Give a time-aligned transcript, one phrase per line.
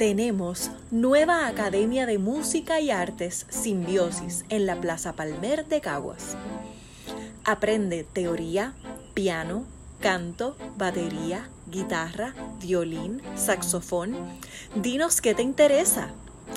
[0.00, 6.38] tenemos nueva Academia de Música y Artes Simbiosis en la Plaza Palmer de Caguas.
[7.44, 8.72] Aprende teoría,
[9.12, 9.66] piano,
[10.00, 14.16] canto, batería, guitarra, violín, saxofón.
[14.74, 16.08] Dinos qué te interesa.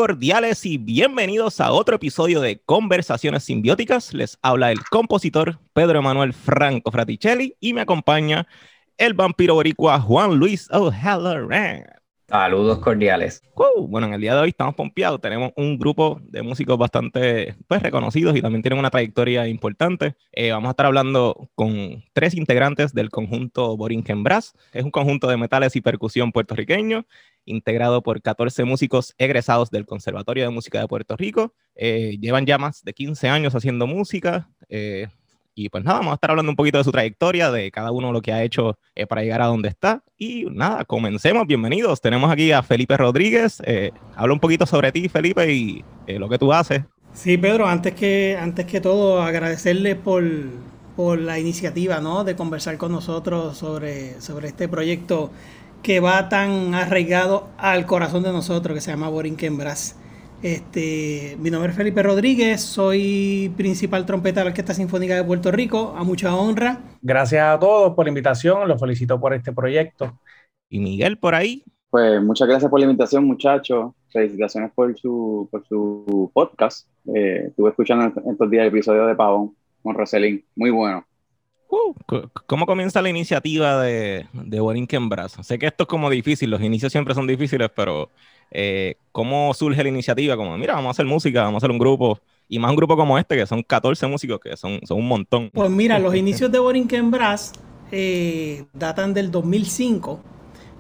[0.03, 4.13] Cordiales y bienvenidos a otro episodio de Conversaciones Simbióticas.
[4.13, 8.45] Les habla el compositor Pedro Emanuel Franco Fraticelli y me acompaña
[8.97, 11.85] el vampiro boricua Juan Luis O'Halloran.
[12.27, 13.41] Saludos cordiales.
[13.87, 15.21] bueno, en el día de hoy estamos pompeados.
[15.21, 20.15] Tenemos un grupo de músicos bastante pues, reconocidos y también tienen una trayectoria importante.
[20.33, 24.53] Eh, vamos a estar hablando con tres integrantes del conjunto Borinquen Brass.
[24.73, 27.05] Es un conjunto de metales y percusión puertorriqueño
[27.45, 31.53] integrado por 14 músicos egresados del Conservatorio de Música de Puerto Rico.
[31.75, 34.49] Eh, llevan ya más de 15 años haciendo música.
[34.69, 35.07] Eh,
[35.55, 38.11] y pues nada, vamos a estar hablando un poquito de su trayectoria, de cada uno
[38.11, 40.03] lo que ha hecho eh, para llegar a donde está.
[40.17, 41.45] Y nada, comencemos.
[41.45, 42.01] Bienvenidos.
[42.01, 43.61] Tenemos aquí a Felipe Rodríguez.
[44.15, 46.83] habla un poquito sobre ti, Felipe, y lo que tú haces.
[47.13, 50.23] Sí, Pedro, antes que, antes que todo, agradecerle por,
[50.95, 52.23] por la iniciativa ¿no?
[52.23, 55.31] de conversar con nosotros sobre, sobre este proyecto
[55.83, 59.99] que va tan arraigado al corazón de nosotros, que se llama Borinquen Brass.
[60.41, 65.51] Este, mi nombre es Felipe Rodríguez, soy principal trompeta de la Orquesta Sinfónica de Puerto
[65.51, 66.81] Rico, a mucha honra.
[67.01, 70.19] Gracias a todos por la invitación, los felicito por este proyecto.
[70.69, 71.63] ¿Y Miguel por ahí?
[71.89, 73.93] Pues muchas gracias por la invitación, muchachos.
[74.11, 76.87] Felicitaciones por su, por su podcast.
[77.13, 80.43] Eh, estuve escuchando estos días el episodio de Pavón con Roselín.
[80.55, 81.05] Muy bueno.
[81.73, 81.95] Uh,
[82.45, 85.37] ¿Cómo comienza la iniciativa de, de Borinquen Brass?
[85.41, 88.11] Sé que esto es como difícil, los inicios siempre son difíciles, pero
[88.51, 90.37] eh, ¿cómo surge la iniciativa?
[90.37, 92.95] Como, mira, vamos a hacer música, vamos a hacer un grupo, y más un grupo
[92.95, 95.49] como este, que son 14 músicos, que son, un montón.
[95.51, 97.53] Pues mira, los inicios de Borinquen Brass
[97.91, 100.19] eh, datan del 2005,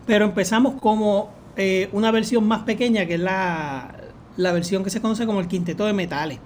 [0.05, 3.95] pero empezamos como eh, una versión más pequeña, que es la
[4.37, 6.37] versión que se conoce como el Quinteto de Metales.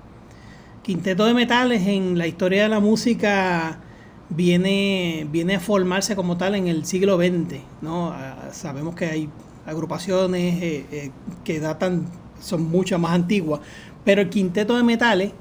[0.83, 3.81] Quinteto de Metales en la historia de la música
[4.29, 7.59] viene, viene a formarse como tal en el siglo XX.
[7.81, 8.13] ¿no?
[8.51, 9.29] Sabemos que hay
[9.65, 11.11] agrupaciones eh, eh,
[11.43, 12.05] que datan,
[12.39, 13.61] son mucho más antiguas,
[14.03, 15.33] pero el quinteto de metales,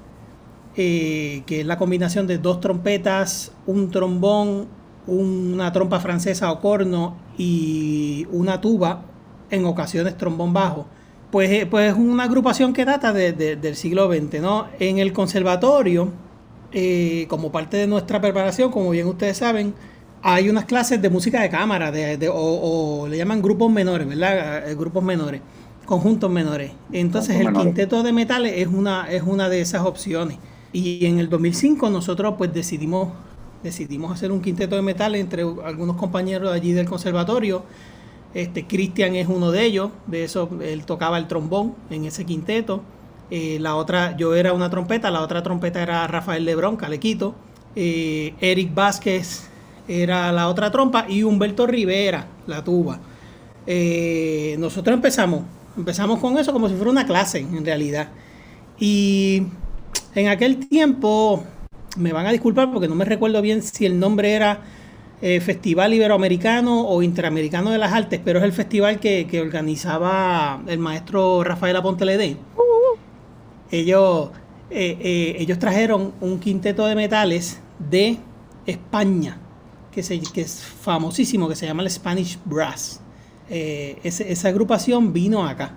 [0.76, 4.66] eh, que es la combinación de dos trompetas, un trombón,
[5.06, 9.04] una trompa francesa o corno y una tuba,
[9.48, 10.86] en ocasiones trombón bajo,
[11.30, 14.40] pues, pues es una agrupación que data del siglo XX.
[14.40, 14.66] ¿no?
[14.80, 16.10] En el conservatorio,
[16.78, 19.72] eh, como parte de nuestra preparación, como bien ustedes saben,
[20.20, 24.68] hay unas clases de música de cámara, de, o, le llaman grupos menores, ¿verdad?
[24.68, 25.40] Eh, grupos menores,
[25.86, 26.72] conjuntos menores.
[26.92, 30.36] Entonces el quinteto de metales es una, es una de esas opciones.
[30.70, 33.08] Y en el 2005 nosotros pues decidimos,
[33.62, 37.62] decidimos hacer un quinteto de metales entre algunos compañeros allí del conservatorio.
[38.34, 42.82] Este, Cristian es uno de ellos, de eso él tocaba el trombón en ese quinteto.
[43.30, 47.34] Eh, la otra, yo era una trompeta, la otra trompeta era Rafael Lebrón, Calequito.
[47.74, 49.48] Eh, Eric Vázquez
[49.88, 53.00] era la otra trompa y Humberto Rivera, la tuba.
[53.66, 55.42] Eh, nosotros empezamos,
[55.76, 58.08] empezamos con eso como si fuera una clase en realidad.
[58.78, 59.42] Y
[60.14, 61.44] en aquel tiempo
[61.96, 64.60] me van a disculpar porque no me recuerdo bien si el nombre era
[65.18, 71.42] Festival Iberoamericano o Interamericano de las Artes, pero es el festival que, organizaba el maestro
[71.42, 72.04] Rafael Aponte
[73.70, 74.30] Ellos,
[74.70, 78.18] eh, eh, ellos trajeron un quinteto de metales de
[78.66, 79.38] España,
[79.90, 80.02] que,
[80.32, 83.00] que es famosísimo, que se llama el Spanish Brass.
[83.48, 85.74] esa agrupación vino acá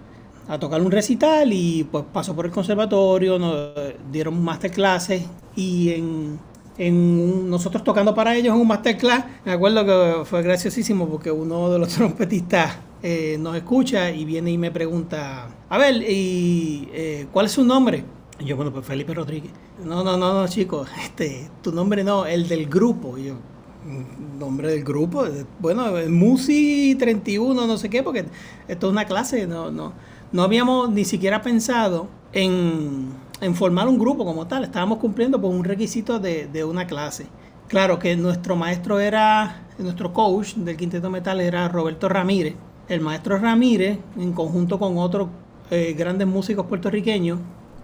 [0.48, 3.74] a tocar un recital y pues pasó por el conservatorio, nos
[4.12, 5.24] dieron masterclasses
[5.56, 6.40] y en,
[6.80, 11.70] en nosotros tocando para ellos en un masterclass, me acuerdo que fue graciosísimo porque uno
[11.70, 17.28] de los trompetistas eh, nos escucha y viene y me pregunta, a ver, ¿y eh,
[17.32, 18.04] cuál es su nombre?
[18.40, 19.52] Y yo, bueno, pues Felipe Rodríguez.
[19.86, 23.18] No, no, no, no, chicos, este, tu nombre no, el del grupo.
[23.18, 25.26] Y yo, mm, nombre del grupo,
[25.60, 28.26] bueno, Musi 31, no sé qué, porque
[28.68, 29.94] esto es una clase, no, no
[30.32, 33.10] no habíamos ni siquiera pensado en,
[33.54, 37.28] formar un grupo como tal, estábamos cumpliendo con un requisito de, una clase.
[37.68, 42.56] Claro que nuestro maestro era, nuestro coach del Quinteto Metal era Roberto Ramírez.
[42.88, 45.30] El maestro Ramírez, en conjunto con otros
[45.70, 47.40] eh, grandes músicos puertorriqueños,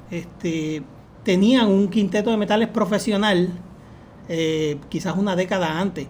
[0.09, 0.81] este,
[1.23, 3.49] tenían un quinteto de metales profesional,
[4.27, 6.07] eh, quizás una década antes.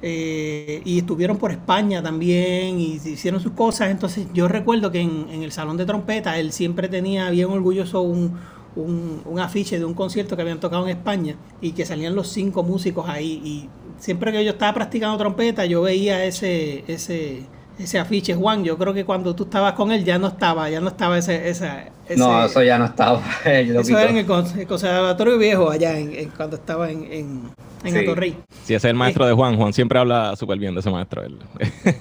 [0.00, 3.90] Eh, y estuvieron por España también y hicieron sus cosas.
[3.90, 8.38] Entonces yo recuerdo que en, el salón de trompeta él siempre tenía bien orgulloso un,
[8.76, 12.62] un, afiche de un concierto que habían tocado en España y que salían los cinco
[12.62, 13.40] músicos ahí.
[13.44, 13.68] Y
[13.98, 17.44] siempre que yo estaba practicando trompeta yo veía ese, ese,
[17.78, 18.34] ese afiche.
[18.34, 21.18] Juan, yo creo que cuando tú estabas con él ya no estaba, ya no estaba
[21.18, 21.48] ese...
[21.48, 23.22] ese, no, eso ya no estaba.
[23.44, 27.50] eso era en el, conservatorio viejo allá, en, cuando estaba en
[27.84, 27.98] en sí.
[27.98, 28.36] Atorrey.
[28.64, 29.56] Sí, ese es el maestro de Juan.
[29.56, 31.22] Juan siempre habla súper bien de ese maestro.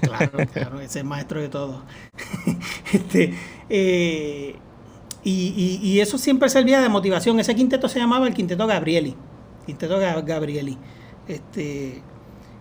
[0.02, 1.84] claro, claro, ese es el maestro de todo.
[2.94, 3.34] este,
[3.70, 4.56] eh,
[5.30, 7.40] y, y, eso siempre servía de motivación.
[7.40, 9.16] Ese quinteto se llamaba el Quinteto Gabrieli.
[9.66, 10.78] Quinteto Gabrieli.
[11.28, 12.02] Este,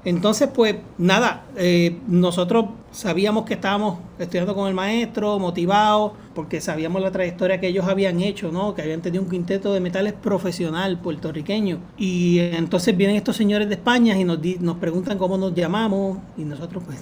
[0.04, 7.02] entonces, pues nada, eh, nosotros sabíamos que estábamos estudiando con el maestro, motivados, porque sabíamos
[7.02, 8.74] la trayectoria que ellos habían hecho, ¿no?
[8.74, 11.78] Que habían tenido un quinteto de metales profesional puertorriqueño.
[11.96, 16.42] Y entonces vienen estos señores de España y nos, nos preguntan cómo nos llamamos y
[16.42, 16.98] nosotros, pues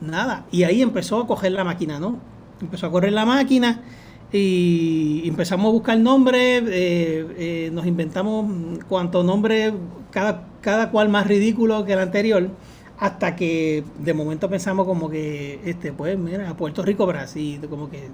[0.00, 0.46] nada.
[0.50, 2.18] Y ahí empezó a coger la máquina, ¿no?
[2.62, 3.82] Empezó a correr la máquina
[4.36, 8.50] y empezamos a buscar nombres, eh, eh, nos inventamos
[8.88, 9.72] cuantos nombres,
[10.10, 12.50] cada, cada cual más ridículo que el anterior,
[12.98, 18.08] hasta que de momento pensamos como que, este, pues mira, Puerto Rico, Brasil, como que,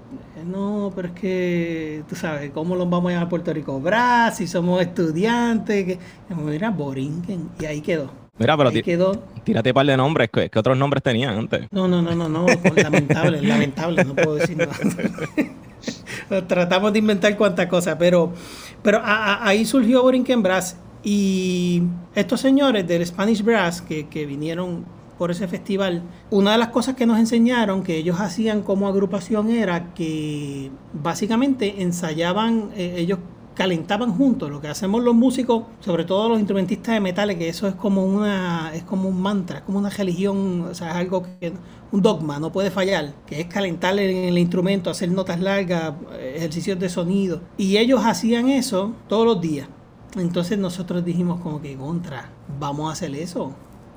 [0.45, 3.79] no, pero es que, tú sabes, ¿cómo los vamos a llamar a Puerto Rico?
[3.79, 5.99] Brasil, somos estudiantes, que,
[6.35, 8.11] mira, Borinquen, y ahí quedó.
[8.37, 9.23] Mira, pero quedó.
[9.43, 10.29] tírate un par de nombres.
[10.31, 11.67] ¿Qué, otros nombres tenían antes?
[11.71, 12.45] No, no, no, no, no.
[12.75, 14.03] Lamentable, lamentable.
[14.03, 14.71] No puedo decir nada.
[16.47, 18.33] Tratamos de inventar cuantas cosas, pero,
[18.81, 21.83] pero ahí surgió Borinquen Brass y
[22.15, 24.85] estos señores del Spanish Brass que, que vinieron
[25.21, 26.01] por ese festival,
[26.31, 31.83] una de las cosas que nos enseñaron que ellos hacían como agrupación era que básicamente
[31.83, 33.19] ensayaban, eh, ellos
[33.61, 37.67] calentaban juntos, lo que hacemos los músicos, sobre todo los instrumentistas de metales, que eso
[37.67, 41.21] es como una es como un mantra, es como una religión, o sea, es algo
[41.21, 41.53] que
[41.91, 46.79] un dogma, no puede fallar, que es calentar en el instrumento, hacer notas largas, ejercicios
[46.79, 47.41] de sonido.
[47.55, 49.67] Y ellos hacían eso todos los días.
[50.15, 53.53] Entonces nosotros dijimos como que contra, vamos a hacer eso.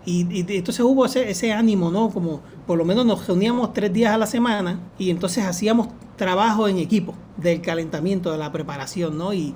[0.06, 2.10] Y, y, entonces hubo ese, ánimo, ¿no?
[2.10, 6.68] Como por lo menos nos reuníamos tres días a la semana y entonces hacíamos trabajo
[6.68, 9.32] en equipo del calentamiento, de la preparación, ¿no?
[9.32, 9.54] Y,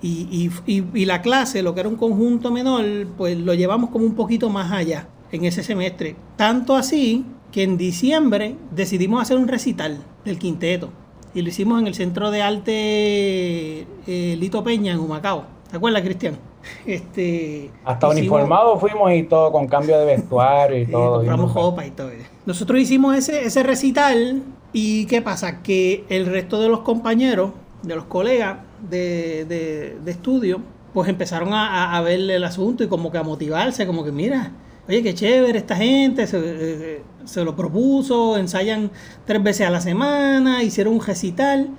[0.00, 2.84] y, y, la clase, lo que era un conjunto menor,
[3.16, 6.16] pues lo llevamos como un poquito más allá en ese semestre.
[6.36, 10.90] Tanto así que en diciembre decidimos hacer un recital del quinteto
[11.34, 15.57] y lo hicimos en el Centro de Arte eh, Lito Peña en Humacao.
[15.70, 16.38] ¿Te acuerdas, Cristian?
[16.86, 21.16] Este, Hasta uniformados fuimos y todo, con cambio de vestuario y todo.
[21.16, 22.10] compramos ropa y todo.
[22.46, 25.62] Nosotros hicimos ese, ese recital y ¿qué pasa?
[25.62, 28.58] Que el resto de los compañeros, de los colegas
[28.88, 30.60] de, de, estudio,
[30.92, 34.52] pues empezaron a, a, ver el asunto y como que a motivarse, como que mira,
[34.88, 38.90] oye, qué chévere esta gente, se, eh, se, lo propuso, ensayan
[39.26, 41.70] tres veces a la semana, hicieron un recital.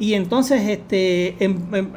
[0.00, 1.36] Y entonces, este,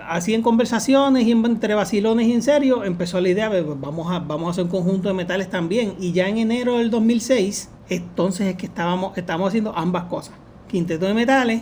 [0.07, 4.11] así en conversaciones y entre vacilones y en serio, empezó la idea de pues, vamos
[4.11, 5.95] a, vamos a hacer un conjunto de metales también.
[5.99, 10.33] Y ya en enero del 2006, entonces es que estábamos, estábamos haciendo ambas cosas.
[10.67, 11.61] Quinteto de metales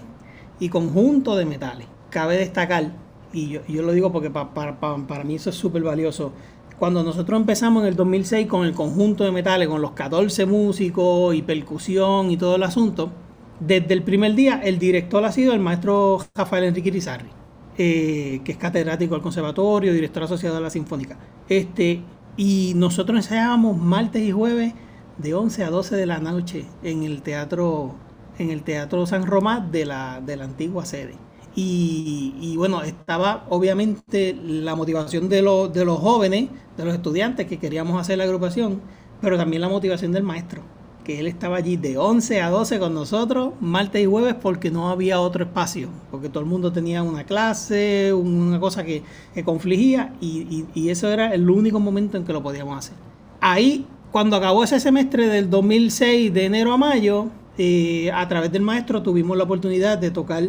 [0.59, 1.87] y conjunto de metales.
[2.09, 2.93] Cabe destacar,
[3.33, 6.31] y yo, yo lo digo porque para mí eso es súper valioso,
[6.79, 11.35] cuando nosotros empezamos en el 2006 con el conjunto de metales, con los 14 músicos
[11.35, 13.11] y percusión y todo el asunto,
[13.59, 17.35] desde el primer día, el director ha sido el maestro Rafael Enrique Irizarri.
[17.81, 21.17] eh, que es catedrático del conservatorio, director asociado de la Sinfónica.
[21.47, 24.75] Este, y nosotros ensayábamos martes y jueves
[25.17, 28.03] de 11 a 12 de la noche en el teatro,
[28.37, 31.25] en el teatro San Román de la, de la antigua sede.
[31.55, 35.37] Y, bueno, estaba obviamente la motivación de,
[35.73, 38.83] de los jóvenes, de los estudiantes que queríamos hacer la agrupación,
[39.19, 40.78] pero también la motivación del maestro
[41.09, 44.91] que él estaba allí de 11 a 12 con nosotros, martes y jueves, porque no
[44.91, 49.01] había otro espacio, porque todo el mundo tenía una clase, una cosa que,
[49.33, 52.93] que confligía, y, y, eso era el único momento en que lo podíamos hacer.
[53.41, 58.61] Ahí, cuando acabó ese semestre del 2006, de enero a mayo, eh, a través del
[58.61, 60.43] maestro tuvimos la oportunidad de tocar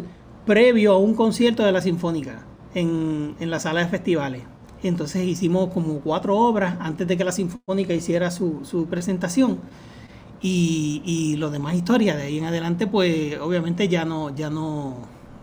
[0.44, 4.42] previo a un concierto de la Sinfónica en, en la sala de festivales.
[4.82, 9.58] Entonces hicimos como cuatro obras antes de que la Sinfónica hiciera su, su presentación
[10.40, 14.97] y, y lo demás historia de ahí en adelante pues obviamente ya no ya no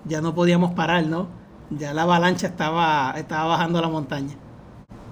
[0.05, 1.27] ya no podíamos parar no
[1.69, 4.35] ya la avalancha estaba estaba bajando la montaña.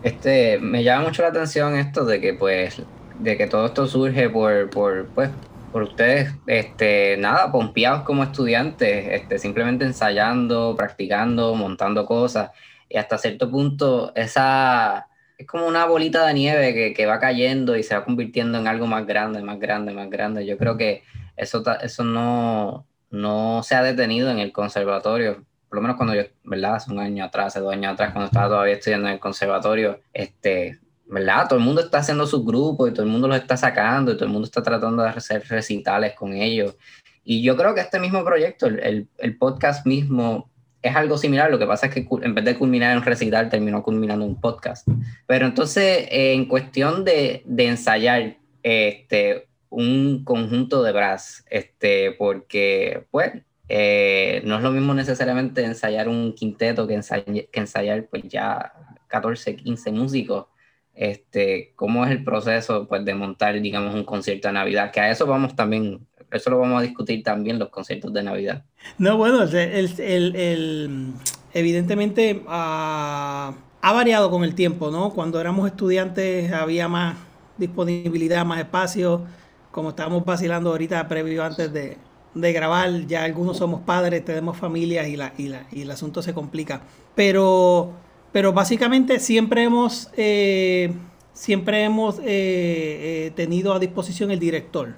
[0.04, 2.82] Este me llama mucho la atención esto de que pues
[3.20, 5.30] de que todo esto surge por por pues
[5.72, 12.52] por ustedes este nada pompeados como estudiantes este simplemente ensayando practicando montando cosas.
[12.88, 17.84] Y hasta cierto punto esa es como una bolita de nieve que, va cayendo y
[17.84, 20.46] se va convirtiendo en algo más grande, más grande, más grande.
[20.46, 21.04] Yo creo que
[21.36, 25.46] eso, eso no, no se ha detenido en el conservatorio.
[25.68, 26.76] Por lo menos cuando yo, ¿verdad?
[26.76, 30.00] Hace un año atrás, hace dos años atrás, cuando estaba todavía estudiando en el conservatorio,
[30.14, 31.48] este, ¿verdad?
[31.50, 34.16] Todo el mundo está haciendo sus grupos y todo el mundo los está sacando y
[34.16, 36.76] todo el mundo está tratando de hacer recitales con ellos.
[37.24, 40.50] Y yo creo que este mismo proyecto, el, el podcast mismo,
[40.88, 43.50] es algo similar, lo que pasa es que en vez de culminar en un recital,
[43.50, 44.88] terminó culminando un podcast.
[45.26, 53.34] Pero entonces, en cuestión de, de, ensayar este, un conjunto de brass, este, porque, pues,
[53.68, 58.74] eh, no es lo mismo necesariamente ensayar un quinteto que, ensayar, que ensayar pues ya
[59.08, 60.46] 14, 15 músicos.
[60.94, 64.92] Este, ¿Cómo es el proceso pues, de montar, digamos, un concierto de Navidad?
[64.92, 68.64] Que a eso vamos también eso lo vamos a discutir también los conciertos de Navidad.
[68.98, 71.14] No, bueno, el,
[71.54, 75.12] evidentemente ah, ha variado con el tiempo, ¿no?
[75.12, 77.18] Cuando éramos estudiantes había más
[77.58, 79.26] disponibilidad, más espacio.
[79.72, 81.98] Como estábamos vacilando ahorita previo antes de,
[82.34, 86.82] grabar, ya algunos somos padres, tenemos familias y, la, y, el asunto se complica.
[87.14, 87.94] Pero,
[88.32, 90.94] pero básicamente siempre hemos, eh,
[91.34, 94.96] siempre hemos eh, eh, tenido a disposición el director.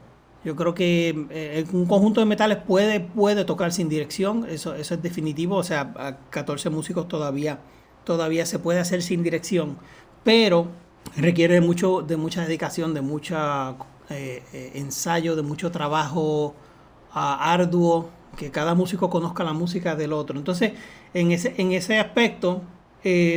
[0.48, 4.94] Yo creo que eh, un conjunto de metales puede, puede tocar sin dirección, eso, eso
[4.94, 7.60] es definitivo, o sea, a 14 músicos todavía,
[8.06, 9.77] todavía se puede hacer sin dirección,
[10.24, 10.70] pero
[11.18, 13.36] requiere de, mucho, de mucha dedicación, de mucho
[14.10, 16.56] eh, eh, ensayo, de mucho trabajo
[17.12, 20.38] ah, arduo, que cada músico conozca la música del otro.
[20.38, 20.72] Entonces,
[21.13, 22.62] en ese, en ese aspecto,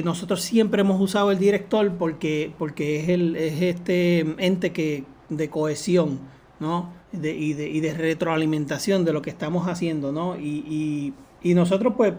[0.05, 5.51] nosotros siempre hemos usado el director porque, porque es, el, es este ente que, de
[5.51, 6.21] cohesión,
[6.61, 7.00] ¿no?
[7.13, 10.37] Y, de, retroalimentación de lo que estamos haciendo, ¿no?
[10.37, 12.13] Y, nosotros, pues,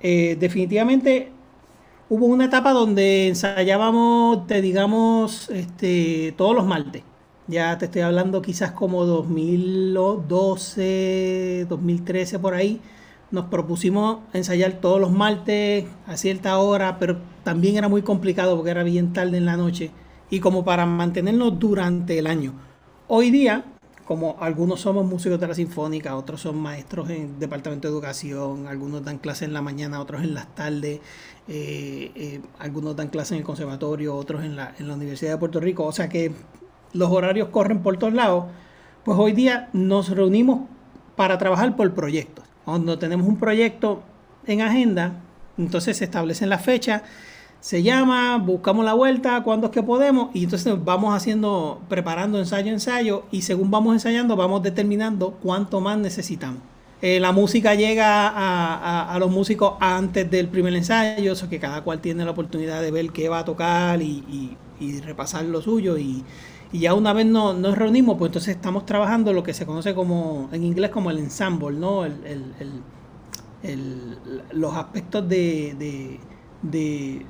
[0.00, 1.30] eh, definitivamente
[2.08, 7.02] hubo una etapa donde ensayábamos, te digamos, este, todos los martes.
[7.46, 12.80] Ya te estoy hablando quizás como 2012, 2013 por ahí.
[13.30, 18.70] Nos propusimos ensayar todos los martes a cierta hora, pero también era muy complicado porque
[18.70, 19.90] era bien tarde en la noche
[20.30, 22.54] y como para mantenernos durante el año.
[23.06, 23.64] Hoy día
[24.08, 28.66] como algunos somos músicos de la sinfónica, otros son maestros en el departamento de educación,
[28.66, 31.00] algunos dan clases en la mañana, otros en las tardes,
[31.46, 35.36] eh, eh, algunos dan clases en el conservatorio, otros en la, en la Universidad de
[35.36, 36.32] Puerto Rico, o sea que
[36.94, 38.46] los horarios corren por todos lados,
[39.04, 40.60] pues hoy día nos reunimos
[41.14, 42.46] para trabajar por proyectos.
[42.64, 44.02] Cuando tenemos un proyecto
[44.46, 45.20] en agenda,
[45.58, 47.02] entonces se establecen las fechas
[47.60, 52.72] se llama, buscamos la vuelta, cuándo es que podemos, y entonces vamos haciendo, preparando ensayo,
[52.72, 56.60] ensayo, y según vamos ensayando, vamos determinando cuánto más necesitamos.
[57.00, 62.00] Eh, la música llega a, los músicos antes del primer ensayo, eso que cada cual
[62.00, 64.56] tiene la oportunidad de ver qué va a tocar y,
[65.04, 65.98] repasar lo suyo.
[65.98, 66.24] Y,
[66.72, 70.64] ya una vez nos, reunimos, pues entonces estamos trabajando lo que se conoce como, en
[70.64, 72.04] inglés como el ensemble, ¿no?
[74.52, 76.18] los aspectos de
[76.62, 77.24] de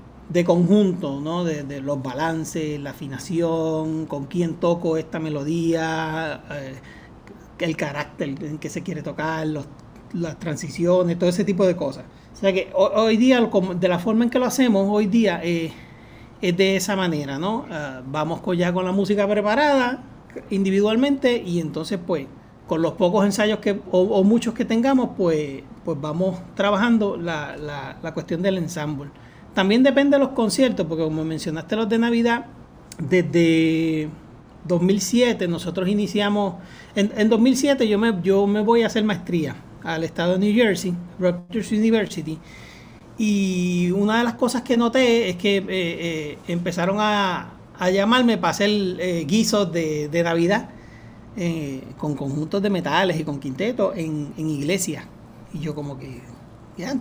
[0.45, 1.45] conjunto, ¿no?
[1.45, 6.75] De, los balances, la afinación, con quién toco esta melodía, eh,
[7.59, 12.05] el carácter en que se quiere tocar, las transiciones, todo ese tipo de cosas.
[12.33, 15.73] O sea que hoy, día, de la forma en que lo hacemos, hoy día eh,
[16.41, 17.67] es de esa manera, ¿no?
[17.71, 20.05] Ah, vamos ya con la música preparada
[20.51, 22.27] individualmente y entonces pues
[22.69, 28.13] con los pocos ensayos que, o, muchos que tengamos, pues, pues vamos trabajando la, la,
[28.13, 29.11] cuestión del ensamble.
[29.59, 32.47] También depende de los conciertos, porque como mencionaste los de Navidad,
[32.97, 34.09] desde
[34.69, 36.55] 2007 nosotros iniciamos,
[36.95, 40.55] en, en 2007 yo me, yo me voy a hacer maestría al estado de New
[40.55, 42.39] Jersey, Rutgers University,
[43.19, 48.39] y una de las cosas que noté es que eh, eh, empezaron a, a, llamarme
[48.39, 50.69] para hacer eh, guisos de, de Navidad
[51.97, 55.05] con conjuntos de metales y con quintetos en, en iglesias.
[55.53, 56.23] Y yo como que,
[56.77, 56.93] ya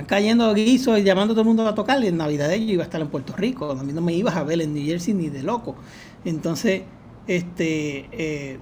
[0.00, 2.04] están cayendo guisos y llamando a todo el mundo a tocar.
[2.04, 4.42] En Navidad yo iba a estar en Puerto Rico, a mí no me ibas a
[4.42, 5.76] ver en New Jersey ni de loco.
[6.24, 6.82] Entonces,
[7.26, 8.58] este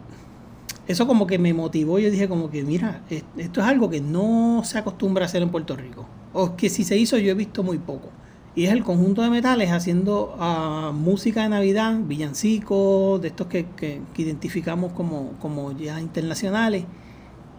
[0.86, 1.98] eso como que me motivó.
[1.98, 5.50] Yo dije como que, mira, esto es algo que no se acostumbra a hacer en
[5.50, 8.10] Puerto Rico o que si se hizo yo he visto muy poco.
[8.56, 13.66] Y es el conjunto de metales haciendo uh, música de Navidad, villancicos, de estos que,
[13.76, 16.84] que, identificamos como, como, ya internacionales,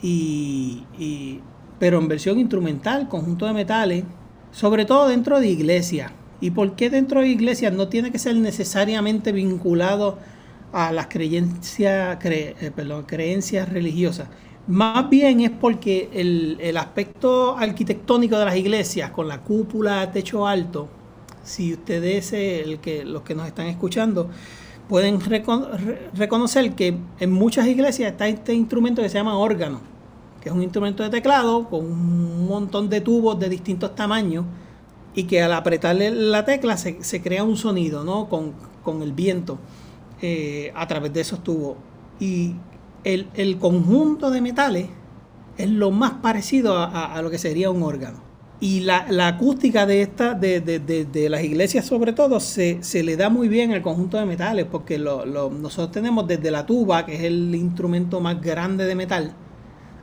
[0.01, 0.84] y,
[1.79, 4.03] pero en versión instrumental, conjunto de metales,
[4.51, 6.12] sobre todo dentro de iglesias.
[6.41, 10.17] ¿Y por qué dentro de iglesias no tiene que ser necesariamente vinculado
[10.72, 14.27] a las creencias, eh, religiosas?
[14.67, 20.89] Más bien es porque el, aspecto arquitectónico de las iglesias, con la cúpula, techo alto,
[21.44, 24.29] si ustedes, el que, los que nos están escuchando,
[24.89, 25.20] pueden
[26.13, 29.82] reconocer que en muchas iglesias está este instrumento que se llama órgano,
[30.50, 34.46] es un instrumento de teclado con un montón de tubos de distintos tamaños
[35.16, 38.30] y que al apretarle la tecla se, crea un sonido ¿no?
[38.30, 39.58] con, el viento
[40.22, 41.78] eh, a través de esos tubos.
[42.20, 42.56] Y
[43.04, 44.88] el, conjunto de metales
[45.58, 48.20] es lo más parecido a, lo que sería un órgano.
[48.60, 53.72] Y la, acústica de, esta, de, las iglesias sobre todo se, le da muy bien
[53.72, 58.42] al conjunto de metales porque nosotros tenemos desde la tuba, que es el instrumento más
[58.42, 59.34] grande de metal,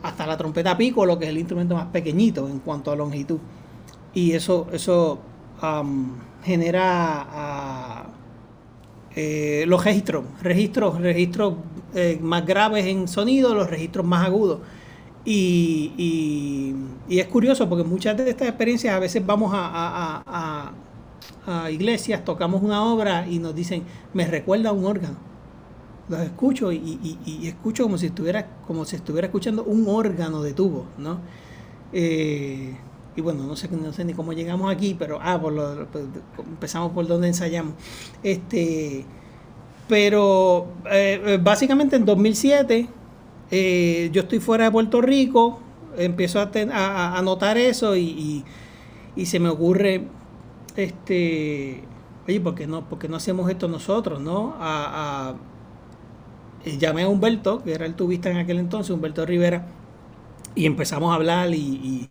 [0.03, 3.39] hasta la trompeta piccolo, que es el instrumento más pequeñito en cuanto a longitud.
[4.15, 5.21] Y eso, eso
[6.43, 8.07] genera ah,
[9.15, 11.55] eh, los registros, registros, registros
[11.95, 14.61] eh, más graves en sonido, los registros más agudos.
[15.25, 16.75] Y,
[17.09, 20.73] es curioso porque muchas de estas experiencias a veces vamos a,
[21.71, 25.32] iglesias, tocamos una obra y nos dicen, me recuerda un órgano.
[26.13, 30.85] Los escucho y, escucho como si estuviera como si estuviera escuchando un órgano de tubo,
[30.99, 31.21] ¿no?
[31.91, 32.77] Eh,
[33.17, 36.05] y bueno, no sé, ni cómo llegamos aquí, pero ah, por lo, pues,
[36.39, 37.73] empezamos por donde ensayamos.
[38.23, 39.07] Este,
[39.89, 42.89] pero eh, básicamente en 2007
[43.51, 45.61] eh, yo estoy fuera de Puerto Rico,
[45.97, 46.51] empiezo a,
[47.17, 48.45] a, notar eso y,
[49.25, 50.09] se me ocurre,
[50.77, 51.85] este,
[52.29, 54.57] oye, ¿por qué no, porque no hacemos esto nosotros, no?
[56.65, 59.67] Llamé a Humberto, que era el tubista en aquel entonces, Humberto Rivera,
[60.55, 62.11] y empezamos a hablar y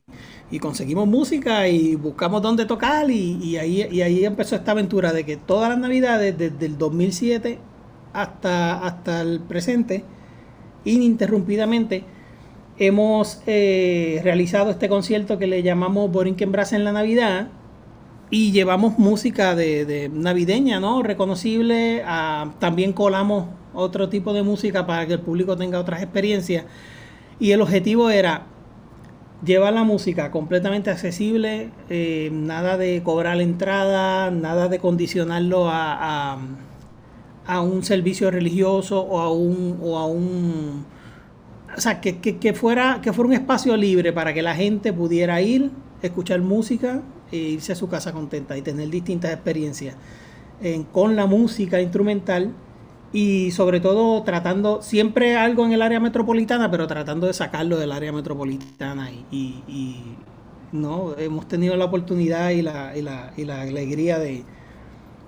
[0.52, 5.24] y conseguimos música y buscamos dónde tocar y, ahí, y ahí empezó esta aventura de
[5.24, 7.58] que todas las navidades desde el 2007
[8.12, 10.04] hasta, hasta el presente,
[10.84, 12.04] ininterrumpidamente,
[12.78, 17.48] hemos eh, realizado este concierto que le llamamos Borinquen Brass en la Navidad
[18.30, 21.02] y llevamos música de, navideña, ¿no?
[21.02, 22.04] Reconocible,
[22.60, 26.66] también colamos otro tipo de música para que el público tenga otras experiencias.
[27.40, 28.48] Y el objetivo era
[29.44, 36.40] lleva la música completamente accesible, eh, nada de cobrar la entrada, nada de condicionarlo a,
[37.48, 39.80] a, un servicio religioso o a un...
[39.82, 40.86] O a un
[41.76, 45.42] o sea, que, que, fuera, que fuera un espacio libre para que la gente pudiera
[45.42, 49.96] ir, escuchar música e irse a su casa contenta y tener distintas experiencias
[50.92, 52.52] con la música instrumental
[53.13, 57.91] y sobre todo tratando siempre algo en el área metropolitana, pero tratando de sacarlo del
[57.91, 60.15] área metropolitana y,
[60.71, 64.45] no hemos tenido la oportunidad y la, y la, y la alegría de,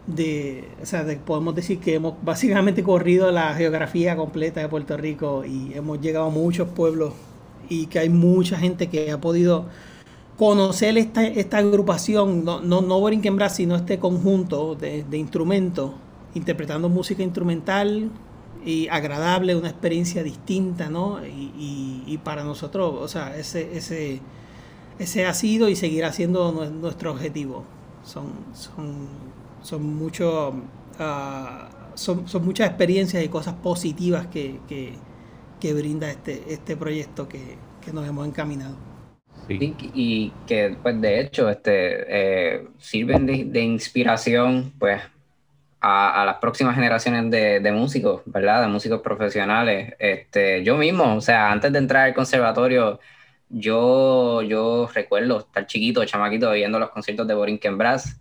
[0.08, 5.43] de, o sea, podemos decir que hemos básicamente corrido la geografía completa de Puerto Rico
[5.43, 7.12] y hemos llegado a muchos pueblos
[7.67, 9.65] y que hay mucha gente que ha podido
[10.38, 15.91] conocer esta, esta agrupación, no, no, no Borinquen Brass, sino este conjunto de instrumentos
[16.34, 18.10] interpretando música instrumental
[18.65, 21.26] y agradable, una experiencia distinta, ¿no?
[21.26, 24.22] Y, y, para nosotros, o sea, ese, ese,
[25.00, 27.65] ese ha sido y seguirá siendo nuestro objetivo.
[28.04, 29.08] Son, son,
[29.62, 30.54] son, mucho,
[31.00, 34.93] ah, son, son, muchas experiencias y cosas positivas que, que,
[35.60, 38.76] que brinda este, este proyecto que, que nos hemos encaminado.
[39.48, 39.76] Sí.
[39.93, 42.06] Y, que pues de hecho este,
[42.56, 45.02] eh, sirven de, de, inspiración pues
[45.86, 48.62] a, las próximas generaciones de, de, músicos, ¿verdad?
[48.62, 49.93] De músicos profesionales.
[50.00, 53.02] Este, yo mismo, o sea, antes de entrar al conservatorio,
[53.50, 58.17] yo, yo recuerdo estar chiquito, chamaquito, viendo los conciertos de Borinquen Brass.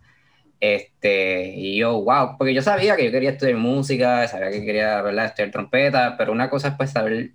[0.59, 5.01] Este, y yo, wow, porque yo sabía que yo quería estudiar música, sabía que quería,
[5.01, 7.31] ¿verdad?, estudiar trompeta, pero una cosa es pues saber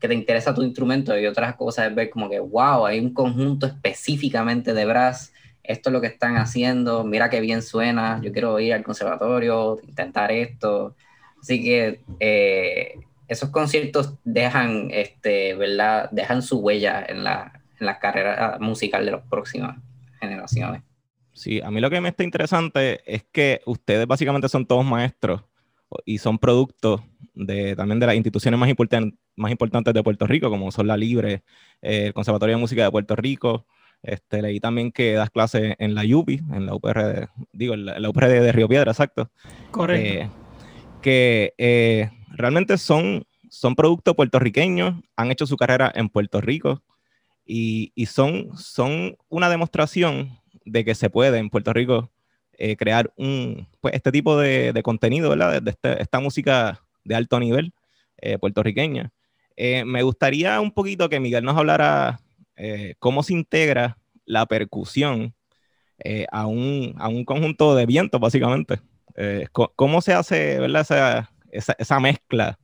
[0.00, 3.14] que te interesa tu instrumento y otras cosas es ver como que, wow, hay un
[3.14, 5.32] conjunto específicamente de brass,
[5.64, 9.80] esto es lo que están haciendo, mira qué bien suena, yo quiero ir al conservatorio,
[9.86, 10.94] intentar esto.
[11.40, 16.10] Así que eh, esos conciertos dejan, este, ¿verdad?
[16.12, 19.78] Dejan su huella en la, en la carrera musical de las próximas
[20.20, 20.82] generaciones.
[21.32, 25.42] Sí, a mí lo que me está interesante es que ustedes básicamente son todos maestros
[26.04, 27.00] y son productos
[27.34, 28.70] de, también de las instituciones más,
[29.36, 31.42] más importantes de Puerto Rico, como son la Libre,
[31.82, 33.66] eh, el Conservatorio de Música de Puerto Rico.
[34.04, 38.10] Este, leí también que das clases en la UPI, en la UPR, digo, en la,
[38.10, 39.30] UPR de, Río Piedra, exacto.
[39.70, 40.24] Correcto.
[40.24, 40.30] Eh,
[41.00, 46.82] que eh, realmente son, son productos puertorriqueños, han hecho su carrera en Puerto Rico
[47.46, 52.10] y, y son, son una demostración de que se puede en Puerto Rico
[52.58, 55.62] eh, crear un, pues, este tipo de, de contenido, ¿verdad?
[55.62, 57.72] De, este, esta música de alto nivel
[58.40, 59.12] puertorriqueña.
[59.58, 62.23] Me gustaría un poquito que Miguel nos hablara
[62.98, 65.34] cómo se integra la percusión
[66.30, 68.80] a, un, a, un, conjunto de vientos, básicamente.
[69.52, 70.82] ¿Cómo se hace, ¿verdad?
[70.82, 72.58] Esa, esa, esa mezcla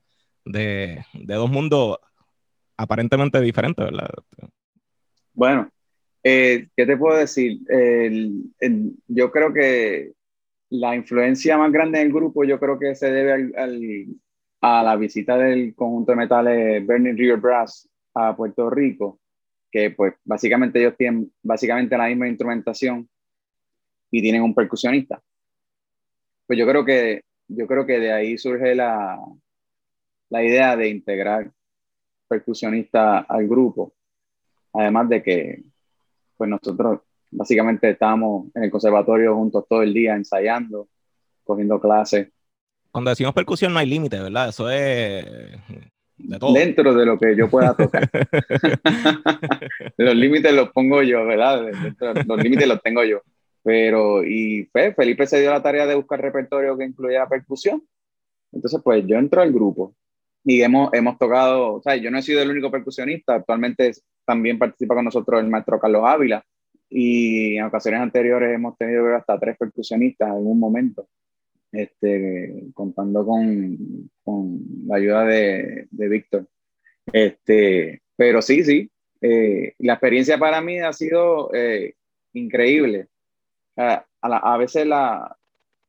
[0.44, 1.98] de, de dos mundos
[2.76, 4.08] aparentemente diferentes, ¿verdad?
[5.32, 5.70] Bueno,
[6.22, 7.60] eh, ¿Qué te puedo decir?
[9.08, 10.12] yo creo que
[10.70, 13.52] la influencia más grande del grupo, yo creo que se debe
[14.60, 19.19] a la visita del conjunto de metales Burning River Brass a Puerto Rico,
[19.70, 23.08] que pues básicamente ellos tienen básicamente la misma instrumentación
[24.10, 25.22] y tienen un percusionista.
[26.46, 29.18] Pues yo creo que, yo creo que de ahí surge la,
[30.30, 31.50] la idea de integrar
[32.28, 33.94] percusionista al grupo.
[34.72, 35.62] Además de que
[36.36, 40.88] pues nosotros básicamente estábamos en el conservatorio juntos todo el día ensayando,
[41.44, 42.28] cogiendo clases.
[42.90, 44.48] Cuando decimos percusión no hay límite, ¿verdad?
[44.48, 45.24] Eso es
[46.28, 46.52] de todo.
[46.52, 48.08] Dentro de lo que yo pueda tocar.
[49.96, 51.70] los límites los pongo yo, ¿verdad?
[52.26, 53.22] los límites los tengo yo.
[53.62, 57.82] Pero, y pues, Felipe se dio la tarea de buscar repertorio que incluya percusión.
[58.52, 59.94] Entonces, pues yo entro al grupo
[60.44, 63.92] y hemos, hemos tocado, o sea, yo no he sido el único percusionista, actualmente
[64.24, 66.44] también participa con nosotros el maestro Carlos Ávila
[66.88, 71.06] y en ocasiones anteriores hemos tenido hasta tres percusionistas en algún momento,
[71.72, 76.46] este, contando con, con la ayuda de, de Víctor.
[77.12, 81.94] Este, pero sí, sí, eh, la experiencia para mí ha sido eh,
[82.32, 83.08] increíble.
[83.76, 85.36] A, a, veces la,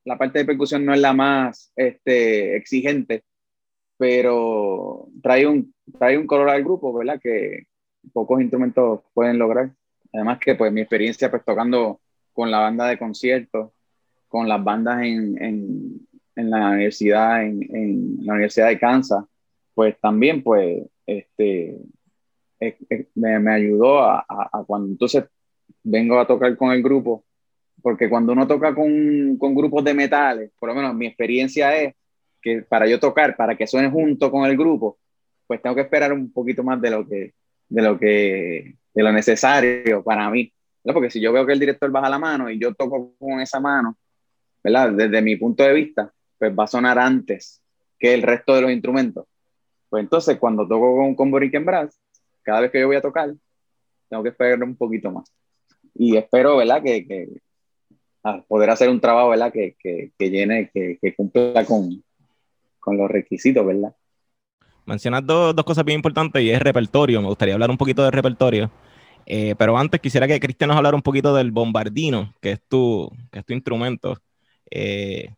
[0.05, 3.23] la, parte de percusión no es la más este, exigente,
[3.97, 7.19] pero trae un, trae un color al grupo, ¿verdad?
[7.21, 7.63] Que
[8.13, 9.71] pocos instrumentos pueden lograr.
[10.13, 12.01] Además que pues mi experiencia pues tocando
[12.33, 13.71] con la banda de conciertos,
[14.31, 19.25] con las bandas en, en, en la universidad, en, en, la Universidad de Kansas,
[19.73, 21.77] pues también pues este,
[23.13, 25.25] me, me, ayudó a, a, cuando entonces
[25.83, 27.25] vengo a tocar con el grupo,
[27.81, 31.93] porque cuando uno toca con, con grupos de metales, por lo menos mi experiencia es
[32.41, 34.97] que para yo tocar, para que suene junto con el grupo,
[35.45, 37.33] pues tengo que esperar un poquito más de lo que,
[37.67, 40.53] de lo que, de lo necesario para mí.
[40.81, 43.59] Porque si yo veo que el director baja la mano y yo toco con esa
[43.59, 43.97] mano,
[44.63, 44.91] ¿verdad?
[44.91, 47.61] Desde mi punto de vista, pues va a sonar antes
[47.99, 49.25] que el resto de los instrumentos.
[49.89, 51.99] Pues entonces, cuando toco con, con Boriken Brass,
[52.43, 53.33] cada vez que yo voy a tocar,
[54.09, 55.31] tengo que esperar un poquito más.
[55.93, 56.81] Y espero, ¿verdad?
[56.81, 57.27] Que, que
[58.47, 59.51] poder hacer un trabajo, ¿verdad?
[59.51, 62.03] Que, que, que llene, que, que cumpla con,
[62.79, 63.95] con los requisitos, ¿verdad?
[64.85, 67.21] Mencionas dos, dos, cosas bien importantes y es repertorio.
[67.21, 68.71] Me gustaría hablar un poquito de repertorio.
[69.25, 73.09] Eh, pero antes quisiera que Cristian nos hablara un poquito del bombardino, que es tu,
[73.31, 74.17] que es tu instrumento.
[74.71, 75.33] Eh,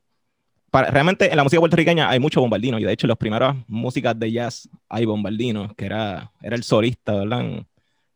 [0.72, 3.56] para, realmente en la música puertorriqueña hay mucho bombardino y de hecho en las primeras
[3.67, 7.41] músicas de jazz hay bombardino, que era, era el solista, ¿verdad?
[7.41, 7.67] En,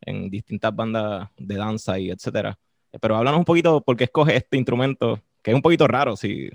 [0.02, 2.58] en distintas bandas de danza y etcétera.
[3.00, 6.50] Pero háblanos un poquito por qué escoges este instrumento, que es un poquito raro, si,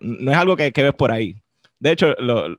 [0.00, 1.42] no es algo que, que ves por ahí.
[1.78, 2.56] De hecho, lo,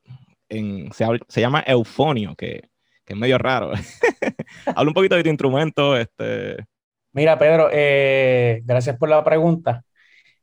[0.50, 2.70] en, se, se, llama eufonio, que,
[3.06, 3.72] que, es medio raro.
[4.66, 5.98] Habla un poquito de tu instrumento.
[5.98, 6.58] Este...
[7.14, 9.84] Mira, Pedro, eh, gracias por la pregunta.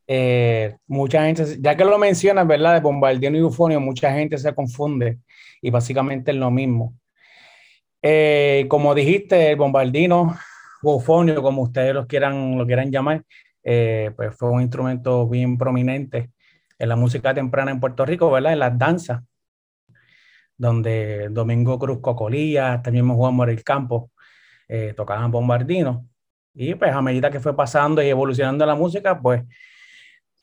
[0.08, 2.74] Eh, mucha gente, ya que lo mencionas, ¿verdad?
[2.74, 5.18] De bombardino y eufonio, mucha gente se confunde
[5.62, 6.94] y básicamente es lo mismo.
[8.02, 10.36] Eh, como dijiste, el bombardino
[10.82, 13.22] o eufonio, como ustedes lo quieran, lo quieran llamar,
[13.62, 16.30] pues fue un instrumento bien prominente
[16.78, 18.52] en la música temprana en Puerto Rico, ¿verdad?
[18.52, 19.22] En las danzas,
[20.56, 24.10] donde Domingo Cruz Cocolía, también Juan Morel Campo
[24.68, 26.06] eh, tocaban bombardino.
[26.54, 29.42] Y pues a medida que fue pasando y evolucionando la música, pues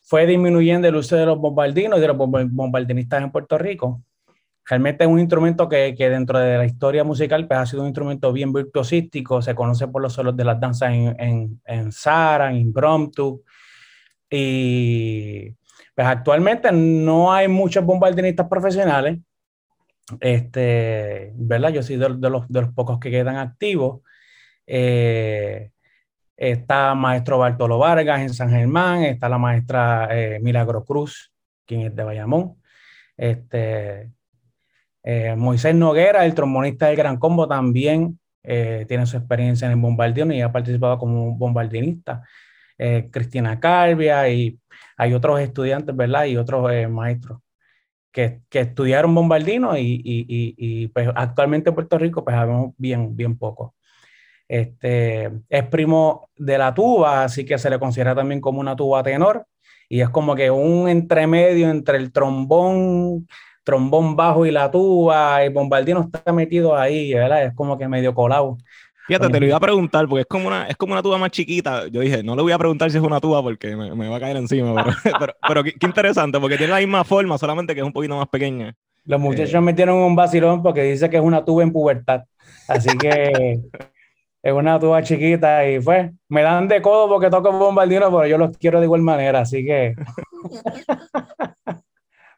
[0.06, 4.04] fue disminuyendo el uso de los bombardinos y de los bombardinistas en Puerto Rico.
[4.63, 7.88] Realmente es un instrumento que, que, dentro de la historia musical pues, ha sido un
[7.88, 12.52] instrumento bien virtuosístico, se conoce por los solos de las danzas en, en, en Sara,
[12.52, 13.44] en Impromptu.
[14.30, 15.50] Y
[15.96, 19.20] pues actualmente no hay muchos bombardinistas profesionales,
[20.20, 21.70] este, ¿verdad?
[21.70, 24.02] Yo soy de, los, de los pocos que quedan activos.
[24.68, 25.72] Eh,
[26.38, 31.32] está maestro Bartolo Vargas en San Germán, está la maestra eh, Milagro Cruz,
[31.65, 32.62] quien es de Bayamón.
[33.17, 34.12] Este,
[35.04, 39.80] eh, Moisés Noguera, el trombonista del Gran Combo, también eh, tiene su experiencia en el
[39.80, 42.24] bombardino y ha participado como bombardinista.
[42.78, 44.60] Cristina Calvia y
[44.98, 46.26] hay otros estudiantes, ¿verdad?
[46.26, 47.39] Y otros maestros
[48.15, 50.26] que, que, estudiaron bombardino y, y,
[50.58, 53.76] y, pues actualmente en Puerto Rico pues sabemos bien, bien poco.
[54.48, 59.02] Este, es primo de la tuba, así que se le considera también como una tuba
[59.02, 59.48] tenor
[59.90, 63.28] y es como que un entremedio entre el trombón,
[63.64, 67.46] trombón bajo y la tuba, el bombardino está metido ahí, ¿verdad?
[67.46, 68.58] Es como que medio colado.
[69.08, 71.30] Fíjate, te lo iba a preguntar porque es como una, es como una tuba más
[71.30, 71.88] chiquita.
[71.90, 74.20] Yo dije, no le voy a preguntar si es una tuba porque me, va a
[74.20, 77.94] caer encima, pero, pero, qué, interesante porque tiene la misma forma, solamente que es un
[77.94, 78.76] poquito más pequeña.
[79.06, 82.24] Los muchachos eh, metieron un vacilón porque dice que es una tuba en pubertad.
[82.68, 83.62] Así que
[84.46, 88.38] es una tuba chiquita y pues me dan de codo porque toco bombardino, pero yo
[88.38, 89.96] los quiero de igual manera, así que...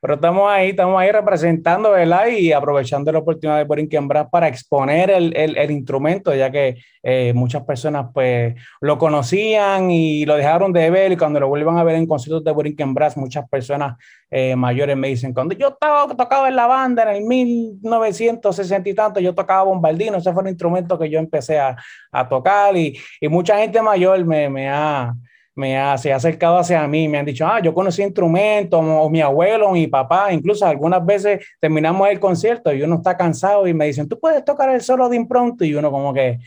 [0.08, 2.28] Pero estamos ahí, estamos ahí representando, ¿verdad?
[2.28, 7.34] Y aprovechando la oportunidad de Borinquen Brass para exponer el, el, instrumento, ya que eh,
[7.36, 11.12] muchas personas pues lo conocían y lo dejaron de ver.
[11.12, 13.98] Y cuando lo vuelvan a ver en conciertos de Borinquen Brass, muchas personas
[14.32, 18.94] eh, mayores me dicen, cuando yo estaba, tocaba en la banda en el 1960 y
[18.94, 21.76] tanto, yo tocaba bombardino, ese fue el instrumento que yo empecé a,
[22.14, 22.78] a tocar.
[22.78, 25.14] Y, y, mucha gente mayor me, me ha
[25.58, 29.10] me ha, se ha acercado hacia mí, me han dicho, ah, yo conocí instrumentos, o,
[29.10, 33.68] mi abuelo, o mi papá, incluso algunas veces terminamos el concierto y uno está cansado
[33.68, 36.38] y me dicen, tú puedes tocar el solo de impronto y uno como que,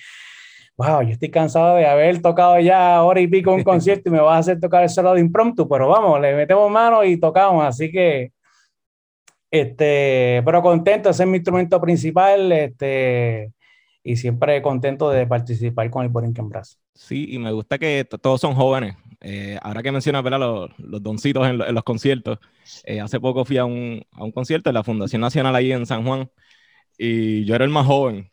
[0.76, 4.20] wow, yo estoy cansado de haber tocado ya hora y pico un concierto y me
[4.20, 7.64] vas a hacer tocar el solo de impromptu, pero vamos, le metemos mano y tocamos,
[7.64, 8.30] así que,
[9.50, 13.50] este, pero contento, ese es mi instrumento principal, este,
[14.02, 16.78] y siempre contento de participar con el Borinquen Brass.
[16.94, 18.96] Sí, y me gusta que todos son jóvenes.
[19.20, 22.38] Eh, ahora que mencionas los, los doncitos en, los conciertos,
[22.84, 25.84] eh, hace poco fui a un, a un, concierto de la Fundación Nacional ahí en
[25.84, 26.30] San Juan
[26.96, 28.30] y yo era el más joven.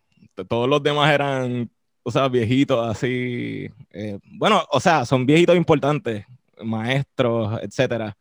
[0.47, 1.69] Todos los demás eran,
[2.03, 3.69] o sea, viejitos así.
[3.91, 6.25] Eh, bueno, o sea, son viejitos importantes,
[6.63, 8.17] maestros, etcétera.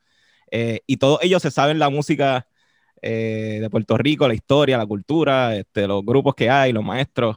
[0.87, 2.47] y todos ellos se saben la música
[3.11, 7.37] de Puerto Rico, la historia, la cultura, este, los grupos que hay, los maestros.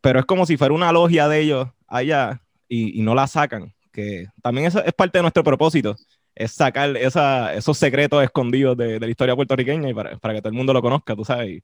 [0.00, 4.26] pero es como si fuera una logia de ellos allá y, no la sacan, que
[4.42, 5.96] también eso es parte de nuestro propósito,
[6.34, 10.40] es sacar esa, esos secretos escondidos de, de, la historia puertorriqueña y para, para, que
[10.40, 11.62] todo el mundo lo conozca, tú sabes.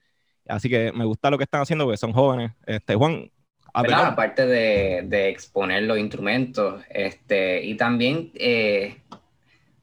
[0.49, 2.53] así que me gusta lo que están haciendo porque son jóvenes.
[2.67, 3.31] Este, Juan.
[3.73, 8.97] Aparte de, de, exponer los instrumentos, este, y también eh,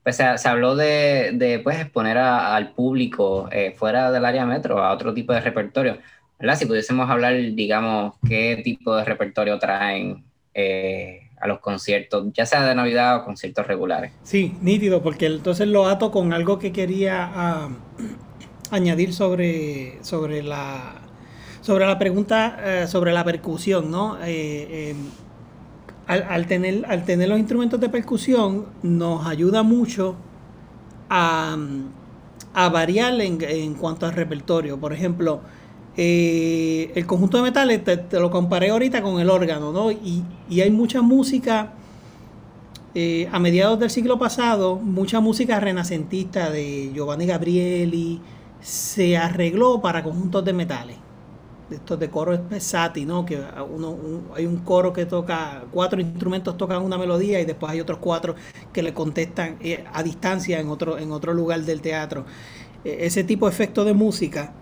[0.04, 4.92] pues se, habló de, de pues, exponer al público eh, fuera del área metro a
[4.92, 5.98] otro tipo de repertorio.
[6.40, 6.58] ¿verdad?
[6.58, 12.66] Si pudiésemos hablar, digamos, qué tipo de repertorio traen eh, a los conciertos, ya sea
[12.66, 14.12] de Navidad o conciertos regulares.
[14.24, 17.70] Sí, nítido, porque entonces lo ato con algo que quería ah,
[18.72, 20.96] añadir sobre, sobre, la,
[21.62, 24.18] sobre la pregunta eh, sobre la percusión, ¿no?
[24.22, 24.96] Eh,
[26.08, 30.16] em, al, tener, al tener los instrumentos de percusión nos ayuda mucho
[31.10, 31.58] a,
[32.54, 34.80] a variar en, en cuanto al repertorio.
[34.80, 35.42] Por ejemplo,
[35.96, 39.92] eh, el conjunto de metales, te, lo comparé ahorita con el órgano, ¿no?
[39.92, 40.24] Y,
[40.60, 41.74] hay mucha música,
[42.96, 48.22] eh, a mediados del siglo pasado, mucha música renacentista de Giovanni Gabrieli
[48.62, 50.98] se arregló para conjuntos de metales.
[51.72, 53.26] Estos de coro pesati, ¿no?
[53.26, 53.42] Que
[53.74, 53.98] uno,
[54.36, 58.36] hay un coro que toca, cuatro instrumentos tocan una melodía y después hay otros cuatro
[58.72, 62.26] que le contestan eh, a distancia en otro, en otro lugar del teatro.
[62.84, 64.54] ese tipo de efecto de música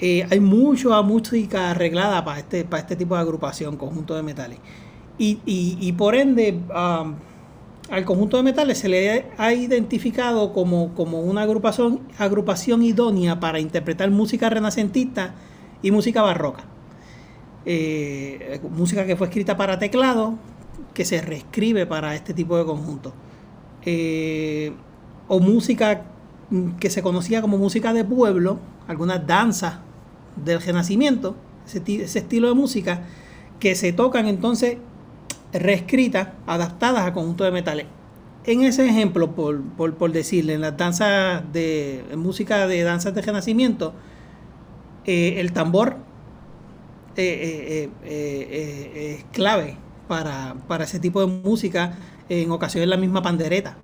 [0.00, 4.58] eh, hay mucha música arreglada para este, para este tipo de agrupación, conjunto de metales.
[5.20, 12.02] Y, por ende, al conjunto de metales se le ha identificado como, como una agrupación,
[12.18, 15.34] agrupación idónea para interpretar música renacentista
[15.82, 16.64] y música barroca.
[17.64, 20.38] Eh, música que fue escrita para teclado,
[20.94, 23.12] que se reescribe para este tipo de conjunto.
[23.84, 24.72] Eh,
[25.28, 26.02] o música
[26.80, 29.78] que se conocía como música de pueblo, algunas danzas
[30.36, 31.36] del renacimiento,
[31.66, 33.02] ese, estilo de música,
[33.60, 34.78] que se tocan entonces
[35.52, 37.86] reescritas, adaptadas a conjuntos de metales.
[38.44, 43.92] En ese ejemplo, por, por, decirle, en las danzas de música de danzas de renacimiento,
[45.04, 45.96] eh, el tambor
[47.16, 51.96] eh, eh, es clave para, ese tipo de música,
[52.28, 53.76] en ocasiones la misma pandereta.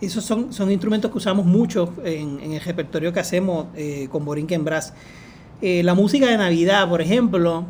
[0.00, 3.66] Esos son, son instrumentos que usamos mucho en, el repertorio que hacemos
[4.10, 4.92] con Borinquen Brass.
[5.60, 7.64] la música de Navidad, por ejemplo,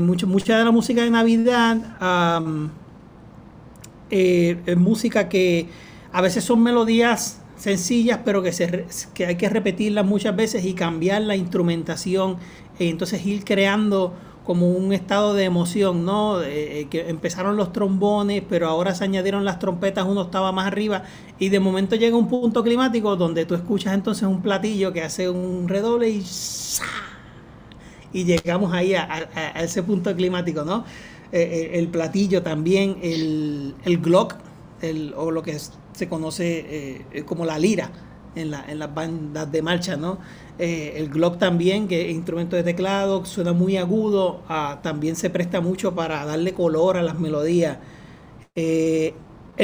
[0.00, 1.76] mucho, mucha de la música de Navidad
[4.10, 5.68] es música que
[6.12, 10.74] a veces son melodías sencillas, pero que, se, que hay que repetirlas muchas veces y
[10.74, 12.38] cambiar la instrumentación.
[12.78, 14.14] y entonces ir creando
[14.44, 16.42] como un estado de emoción, ¿no?
[16.42, 21.04] Eh, que empezaron los trombones, pero ahora se añadieron las trompetas, uno estaba más arriba,
[21.38, 25.30] y de momento llega un punto climático donde tú escuchas entonces un platillo que hace
[25.30, 26.22] un redoble y
[28.14, 30.84] y llegamos ahí a, ese punto climático, ¿no?
[31.32, 34.36] Eh, eh, el platillo también, el, el Glock,
[34.80, 35.58] el, o lo que
[35.94, 37.90] se conoce eh, como la lira
[38.34, 40.18] en, la, las bandas de marcha, ¿no?
[40.58, 45.60] el Glock también, que es instrumento de teclado, suena muy agudo, ah, también se presta
[45.60, 47.78] mucho para darle color a las melodías.
[48.54, 49.14] en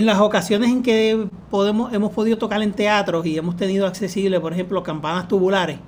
[0.07, 4.53] las ocasiones en que podemos, hemos podido tocar en teatros y hemos tenido accesible, por
[4.53, 5.79] ejemplo, campanas tubulares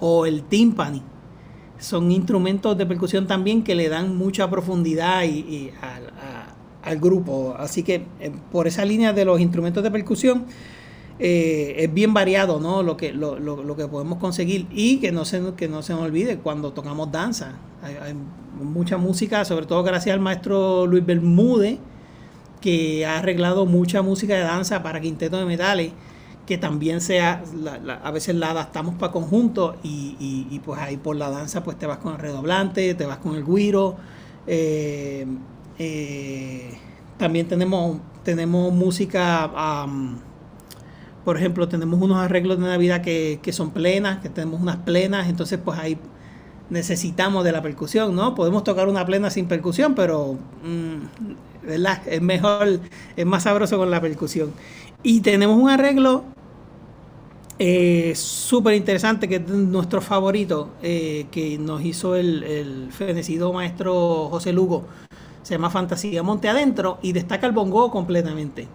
[0.00, 1.02] o el timpani,
[1.78, 5.70] son instrumentos de percusión también que le dan mucha profundidad y,
[6.88, 7.54] al, grupo.
[7.58, 10.46] Así que eh, por esa línea de los instrumentos de percusión
[11.18, 12.82] eh, es bien variado ¿no?
[12.82, 16.02] lo, que, lo, lo, que podemos conseguir y que no, se, que no se nos
[16.02, 17.58] olvide cuando tocamos danza.
[17.82, 18.14] Hay,
[18.60, 21.78] mucha música, sobre todo gracias al maestro Luis Bermúdez,
[22.60, 25.92] que ha arreglado mucha música de danza para quintetos de metales
[26.48, 27.44] que también sea,
[28.02, 31.98] a veces la adaptamos para conjunto y, pues ahí por la danza pues te vas
[31.98, 33.96] con el redoblante, te vas con el guiro.
[34.46, 35.26] Eh,
[35.78, 36.76] eh,
[37.16, 39.50] también tenemos, tenemos música,
[41.24, 45.58] por ejemplo, tenemos unos arreglos de Navidad que, son plenas, que tenemos unas plenas, entonces
[45.64, 45.98] pues ahí
[46.70, 48.34] necesitamos de la percusión, ¿no?
[48.34, 51.68] Podemos tocar una plena sin percusión, pero mm,
[52.06, 52.80] es mejor,
[53.16, 54.52] es más sabroso con la percusión.
[55.02, 56.24] Y tenemos un arreglo
[57.58, 64.52] eh, Súper interesante, que es nuestro favorito, eh, que nos hizo el, fenecido maestro José
[64.52, 64.86] Lugo.
[65.42, 68.68] Se llama Fantasía Monte Adentro y destaca el bongo completamente.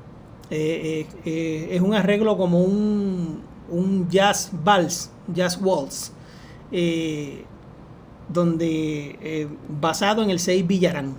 [0.50, 6.12] Eh, eh, es un arreglo como un, un jazz vals, jazz waltz,
[8.30, 9.48] donde
[9.80, 11.14] basado en el 6 Villarán,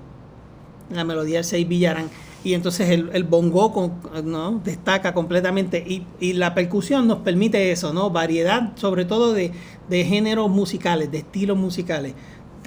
[0.91, 2.11] la melodía del 6 Villarán
[2.45, 4.61] y entonces el, el bongo ¿no?
[4.63, 8.11] destaca completamente y, la percusión nos permite eso, ¿no?
[8.11, 9.53] Variedad sobre todo de,
[9.89, 12.15] géneros musicales, de estilos musicales.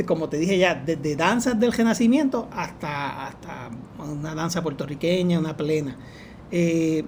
[0.05, 5.97] Como te dije ya, desde danzas del renacimiento hasta, hasta una danza puertorriqueña, una plena.
[6.51, 7.03] Eh,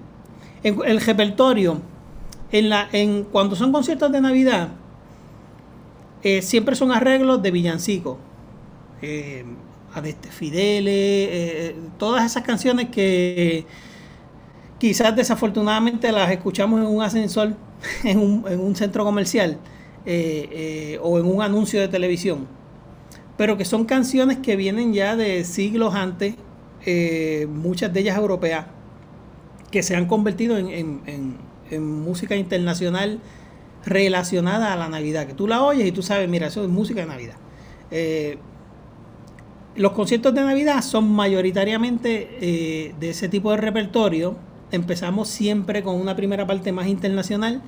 [0.62, 1.80] en, el repertorio,
[2.52, 4.68] en la, en, cuando son conciertos de Navidad,
[6.22, 8.18] eh, siempre son arreglos de villancicos.
[9.02, 9.44] Eh,
[9.94, 10.90] a Fidele,
[11.68, 13.66] eh, todas esas canciones que
[14.78, 17.54] quizás desafortunadamente las escuchamos en un ascensor,
[18.04, 19.58] en un, centro comercial
[20.06, 22.46] o en un anuncio de televisión,
[23.40, 26.34] pero que son canciones que vienen ya de siglos antes,
[27.48, 28.66] muchas de ellas europeas,
[29.70, 31.38] que se han convertido en,
[31.80, 33.18] música internacional
[33.86, 37.00] relacionada a la Navidad, que tú la oyes y tú sabes, mira, eso es música
[37.00, 37.36] de Navidad
[39.74, 44.36] los conciertos de Navidad son mayoritariamente eh, de ese tipo de repertorio.
[44.70, 47.62] Empezamos siempre con una primera parte más internacional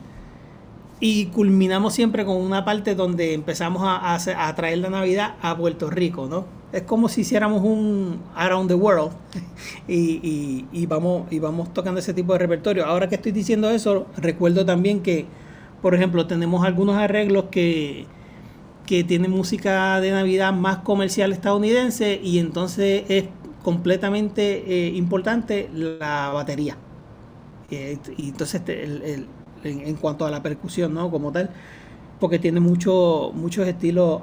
[1.04, 5.90] y culminamos siempre con una parte donde empezamos a, a, traer la Navidad a Puerto
[5.90, 6.46] Rico, ¿no?
[6.72, 9.10] Es como si hiciéramos un Around the World
[9.88, 12.86] y, y, vamos, y vamos tocando ese tipo de repertorio.
[12.86, 15.26] Ahora que estoy diciendo eso, recuerdo también que,
[15.82, 18.06] por ejemplo, tenemos algunos arreglos que
[18.86, 23.24] que tiene música de Navidad más comercial estadounidense y entonces es
[23.62, 26.76] completamente eh, importante la batería.
[27.70, 29.24] Eh, y entonces este,
[29.64, 31.10] en, cuanto a la percusión, ¿no?
[31.10, 31.50] Como tal,
[32.20, 34.22] porque tiene mucho, muchos estilos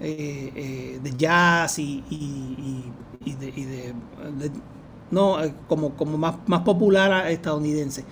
[0.00, 2.02] eh, de jazz y,
[3.24, 3.94] de,
[5.10, 5.36] no,
[5.66, 8.04] como, como más, más popular estadounidense.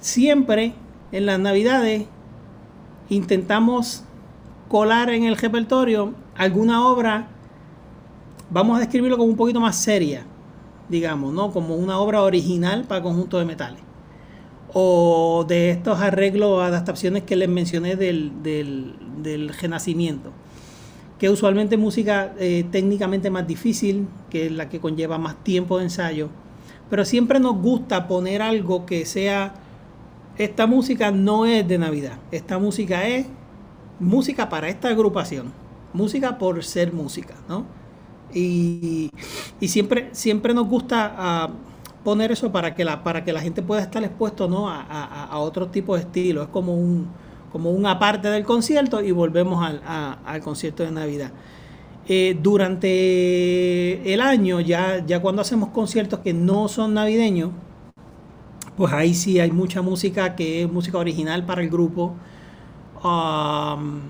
[0.00, 0.74] siempre
[1.12, 2.06] en las navidades
[3.08, 4.04] intentamos
[4.68, 7.28] colar en el repertorio alguna obra,
[8.50, 10.24] vamos a describirlo como un poquito más seria,
[10.88, 11.50] digamos, ¿no?
[11.52, 13.80] Como una obra original para conjunto de metales.
[14.72, 20.30] O de estos arreglos o adaptaciones que les mencioné del, del, del renacimiento.
[21.18, 25.84] Que usualmente música eh, técnicamente más difícil, que es la que conlleva más tiempo de
[25.84, 26.28] ensayo.
[26.90, 29.54] Pero siempre nos gusta poner algo que sea.
[30.36, 32.18] Esta música no es de Navidad.
[32.30, 33.26] Esta música es
[33.98, 35.52] música para esta agrupación.
[35.92, 37.64] Música por ser música, ¿no?
[38.34, 39.10] Y,
[39.60, 41.50] y siempre, siempre nos gusta ah,
[42.04, 44.68] poner eso para que, la, para que la gente pueda estar expuesto ¿no?
[44.68, 44.82] a,
[45.24, 46.42] a, otro tipo de estilo.
[46.42, 47.08] Es como un,
[47.52, 51.32] como una parte del concierto y volvemos al, al concierto de Navidad.
[52.10, 57.50] Eh, durante el año, ya, ya cuando hacemos conciertos que no son navideños,
[58.78, 62.14] pues ahí sí hay mucha música que es música original para el grupo.
[63.04, 64.00] Um,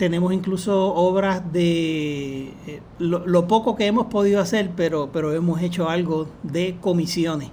[0.00, 5.90] tenemos incluso obras de eh, lo, poco que hemos podido hacer, pero, pero hemos hecho
[5.90, 7.50] algo de comisiones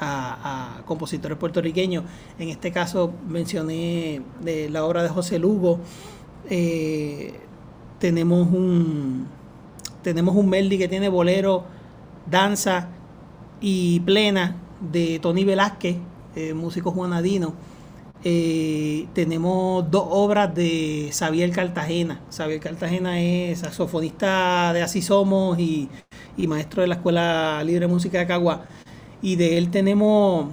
[0.00, 2.02] a, compositores puertorriqueños.
[2.40, 5.78] En este caso mencioné de la obra de José Lugo.
[6.50, 7.34] Eh,
[8.00, 9.28] tenemos un
[10.02, 11.66] tenemos un melody que tiene bolero,
[12.28, 12.88] danza
[13.60, 15.98] y plena de Tony Velázquez,
[16.34, 17.54] eh, músico juanadino.
[18.28, 22.20] Eh, tenemos dos obras de Xavier Cartagena.
[22.28, 25.88] Xavier Cartagena es saxofonista de Así Somos y,
[26.36, 28.66] maestro de la Escuela Libre de Música de Cagua.
[29.22, 30.48] Y de él tenemos,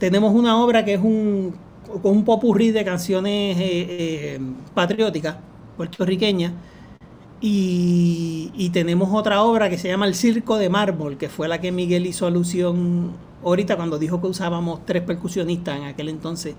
[0.00, 1.54] tenemos una obra que es un,
[2.02, 4.40] un popurrí de canciones eh, eh,
[4.74, 5.36] patrióticas
[5.76, 6.54] puertorriqueñas.
[7.40, 11.60] Y, y, tenemos otra obra que se llama El Circo de Mármol, que fue la
[11.60, 13.12] que Miguel hizo alusión
[13.44, 16.56] ahorita cuando dijo que usábamos tres percusionistas en aquel entonces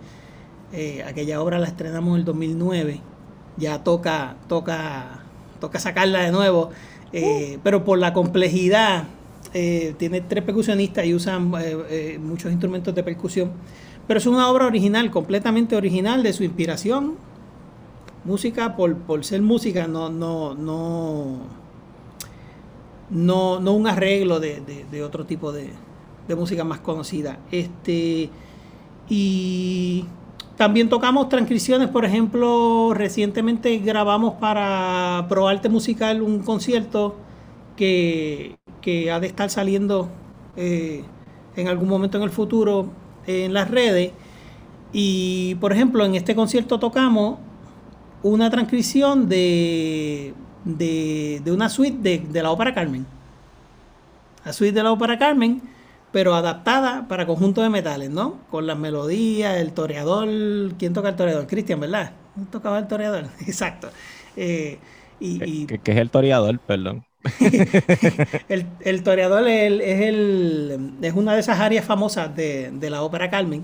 [0.74, 3.00] eh, aquella obra la estrenamos en el 2009.
[3.58, 5.24] Ya toca, toca,
[5.60, 6.70] toca sacarla de nuevo.
[7.14, 7.60] Eh, uh.
[7.64, 9.06] Pero por la complejidad,
[9.54, 11.52] eh, tiene tres percusionistas y usan
[12.20, 13.52] muchos instrumentos de percusión.
[14.08, 17.16] Pero es una obra original, completamente original de su inspiración.
[18.24, 21.38] Música por, por ser música, no, no, no,
[23.10, 25.72] no, no un arreglo de, de, de otro tipo de,
[26.28, 27.40] de música más conocida.
[27.52, 28.30] Este,
[29.10, 30.06] y
[30.58, 37.16] también tocamos transcripciones, por ejemplo, recientemente grabamos para ProArte Musical un concierto
[37.76, 40.10] que, que ha de estar saliendo
[40.56, 41.04] eh,
[41.56, 42.90] en algún momento en el futuro
[43.28, 44.14] en las redes.
[44.92, 47.38] Y, por ejemplo, en este concierto tocamos
[48.24, 50.34] una transcripción de,
[50.66, 53.06] de, una suite de, de la ópera Carmen.
[54.44, 55.62] La suite de la ópera Carmen
[56.12, 58.40] pero adaptada para conjunto de metales, ¿no?
[58.50, 60.28] Con las melodías, el toreador.
[60.78, 61.48] ¿Quién toca el toreador?
[61.48, 62.14] Cristian, ¿verdad?
[62.34, 63.26] ¿Quién tocaba el toreador?
[63.46, 63.90] Exacto.
[64.36, 64.80] Eh,
[65.20, 65.66] y, y...
[65.66, 66.60] ¿Qué, ¿Qué, es el toreador?
[66.60, 67.06] Perdón.
[68.50, 72.90] el, el, toreador es, el, es, el, es, una de esas áreas famosas de, de,
[72.90, 73.64] la ópera Carmen.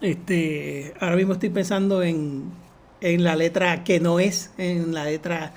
[0.00, 2.52] Este, ahora mismo estoy pensando en,
[3.00, 5.52] en la letra que no es, en la letra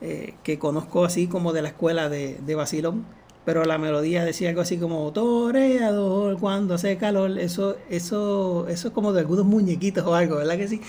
[0.00, 3.04] eh, que conozco así como de la escuela de, de Basilón
[3.44, 8.94] pero la melodía decía algo así como toreador cuando hace calor, eso, eso, eso es
[8.94, 10.80] como de algunos muñequitos o algo, ¿verdad que sí?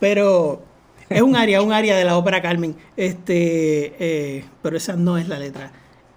[0.00, 0.62] Pero
[1.08, 5.28] es un área, un área de la ópera Carmen, este, eh, pero esa no es
[5.28, 5.72] la letra.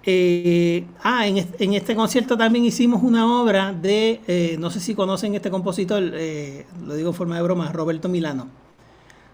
[0.08, 4.78] Eh, ah, en este, en este, concierto también hicimos una obra de, eh, no sé
[4.78, 8.48] si conocen este compositor, eh, lo digo en forma de broma, Roberto Milano.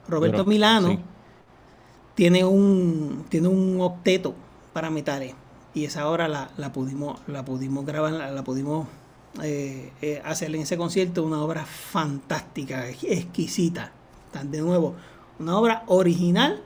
[0.08, 0.98] Roberto pero, Milano sí.
[2.14, 4.34] tiene, un, tiene un octeto
[4.72, 5.34] para metales
[5.74, 8.86] y esa obra la, la pudimos, la pudimos grabar, la, la pudimos
[9.42, 13.92] eh, eh, hacer en ese concierto, una obra fantástica, exquisita.
[14.44, 14.94] De nuevo,
[15.38, 16.62] una obra original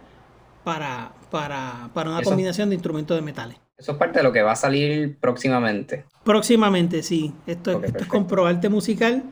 [0.64, 3.56] para, para, para una eso, combinación de instrumentos de metales.
[3.78, 6.04] Eso es parte de lo que va a salir próximamente.
[6.24, 7.32] Próximamente, sí.
[7.46, 9.22] Esto, okay, esto es comprobarte musical.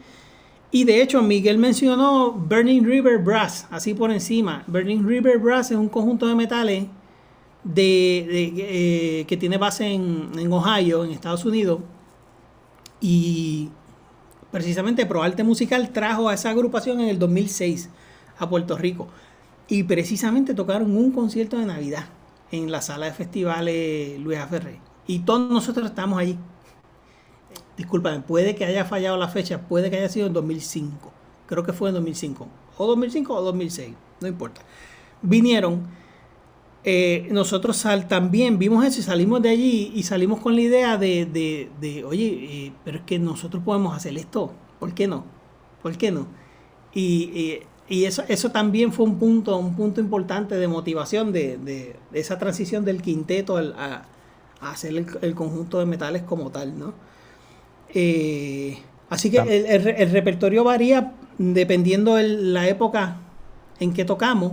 [0.70, 4.64] Y de hecho, Miguel mencionó Burning River Brass, así por encima.
[4.66, 6.87] Burning River Brass es un conjunto de metales
[7.64, 11.80] de, eh, que tiene base en, en, Ohio, en Estados Unidos.
[13.00, 13.70] Y
[14.50, 17.90] precisamente ProArte Musical trajo a esa agrupación en el 2006
[18.38, 19.08] a Puerto Rico.
[19.66, 22.04] Y precisamente tocaron un concierto de Navidad
[22.52, 24.78] en la sala de festivales Luis Ferré.
[25.06, 26.38] Y todos nosotros estamos allí.
[27.76, 31.12] Disculpen, puede que haya fallado la fecha, puede que haya sido en 2005.
[31.46, 32.46] Creo que fue en 2005.
[32.76, 34.60] O 2005 o 2006, no importa.
[35.22, 35.82] Vinieron
[36.85, 40.97] eh, nosotros sal, también vimos eso y salimos de allí y salimos con la idea
[40.99, 45.24] de, de, de oye, eh, pero es que nosotros podemos hacer esto, ¿por qué no?
[45.82, 46.26] ¿Por qué no?
[46.93, 51.59] Y, y, y eso, eso también fue un punto, un punto importante de motivación de,
[51.59, 54.05] de esa transición del quinteto al, a,
[54.70, 56.95] hacer el, conjunto de metales como tal, ¿no?
[57.93, 58.78] Eh,
[59.11, 63.18] así que el, repertorio varía dependiendo de la época
[63.80, 64.53] en que tocamos.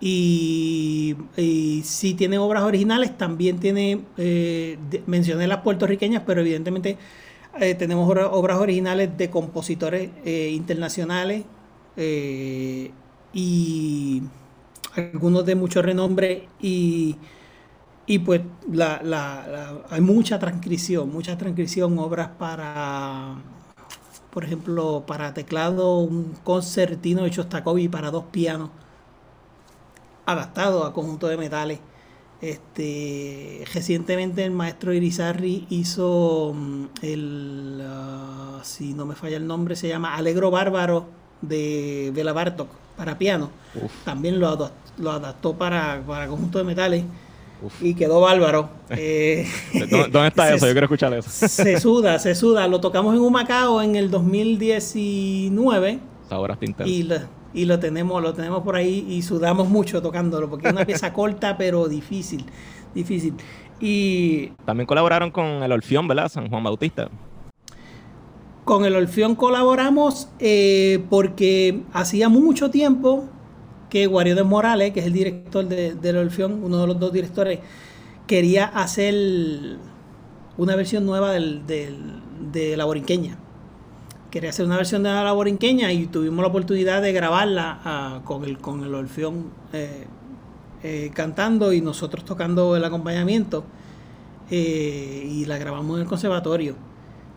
[0.00, 1.16] Y,
[1.82, 6.98] si tiene obras originales, también tiene, eh, mencioné las puertorriqueñas, pero evidentemente
[7.60, 11.44] eh, tenemos obras originales de compositores internacionales
[13.32, 14.22] y
[14.96, 17.16] algunos de mucho renombre y,
[18.06, 23.42] y pues la, la, hay mucha transcripción, mucha transcripción, obras para,
[24.30, 28.70] por ejemplo, para teclado, un concertino de Shostakovich para dos pianos,
[30.26, 31.80] adaptado a conjunto de metales.
[32.40, 39.76] Este, recientemente el maestro Irizarri hizo mm, el, ah, si no me falla el nombre,
[39.76, 41.06] se llama Alegro Bárbaro
[41.40, 43.50] de, de la Bartok para piano.
[44.04, 47.04] También lo, lo adaptó para, para conjunto de metales.
[47.80, 48.68] Y quedó bárbaro.
[48.96, 49.48] Eh,
[50.10, 50.66] ¿Dónde está eso?
[50.66, 51.30] Yo quiero escuchar eso.
[51.30, 52.68] se suda, se suda.
[52.68, 55.98] Lo tocamos en un Macao en el 2019.
[56.30, 57.16] Ahora y lo,
[57.54, 61.12] y lo tenemos, lo tenemos por ahí y sudamos mucho tocándolo, porque es una pieza
[61.14, 62.44] corta pero difícil.
[62.94, 63.34] Difícil.
[63.80, 64.48] Y.
[64.64, 66.28] También colaboraron con el Orfeón, ¿verdad?
[66.28, 67.08] San Juan Bautista.
[68.64, 73.24] Con el Orfeón colaboramos eh, porque hacía mucho tiempo
[73.90, 77.12] que Guario de Morales, que es el director de, del Orfeón, uno de los dos
[77.12, 77.60] directores,
[78.26, 79.14] quería hacer
[80.56, 83.38] una versión nueva de la borinqueña.
[84.34, 88.44] Quería hacer una versión de la borinqueña y tuvimos la oportunidad de grabarla ah, con,
[88.44, 90.06] el, con el Orfeón eh,
[90.82, 93.64] eh, cantando y nosotros tocando el acompañamiento.
[94.50, 96.74] y la grabamos en el conservatorio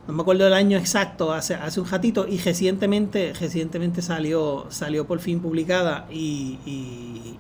[0.08, 5.06] no me acuerdo del año exacto, hace, hace un ratito, y recientemente, recientemente salió, salió
[5.06, 6.58] por fin publicada y,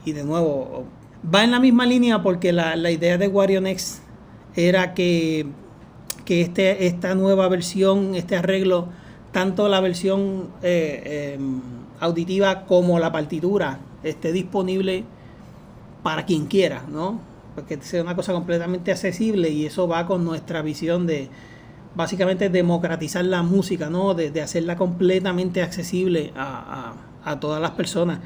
[0.05, 0.85] y, de nuevo
[1.33, 4.01] va en la misma línea porque la, la idea de Warionex
[4.55, 5.47] era que,
[6.25, 8.89] que este, esta nueva versión, este arreglo,
[9.31, 11.61] tanto la versión eh, em,
[11.99, 15.03] auditiva como la partitura esté disponible
[16.03, 17.19] para quien quiera, ¿no?
[17.55, 21.29] Porque sea una cosa completamente accesible y eso va con nuestra visión de,
[21.97, 24.13] básicamente democratizar la música, ¿no?
[24.13, 26.95] De, hacerla completamente accesible a,
[27.41, 28.19] todas las personas.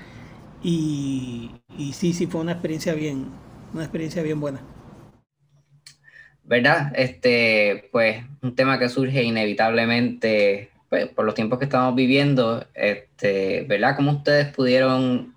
[0.61, 1.51] Y,
[1.93, 3.27] sí, sí fue una experiencia bien,
[3.73, 4.61] una experiencia bien buena.
[6.43, 6.91] ¿Verdad?
[6.95, 13.63] Este, pues, un tema que surge inevitablemente pues, por los tiempos que estamos viviendo, este,
[13.63, 13.95] ¿verdad?
[13.95, 15.33] ¿Cómo ustedes pudieron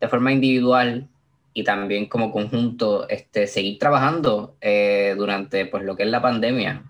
[0.00, 1.06] de forma individual
[1.52, 6.82] y también como conjunto este, seguir trabajando eh, durante pues, lo que es la pandemia?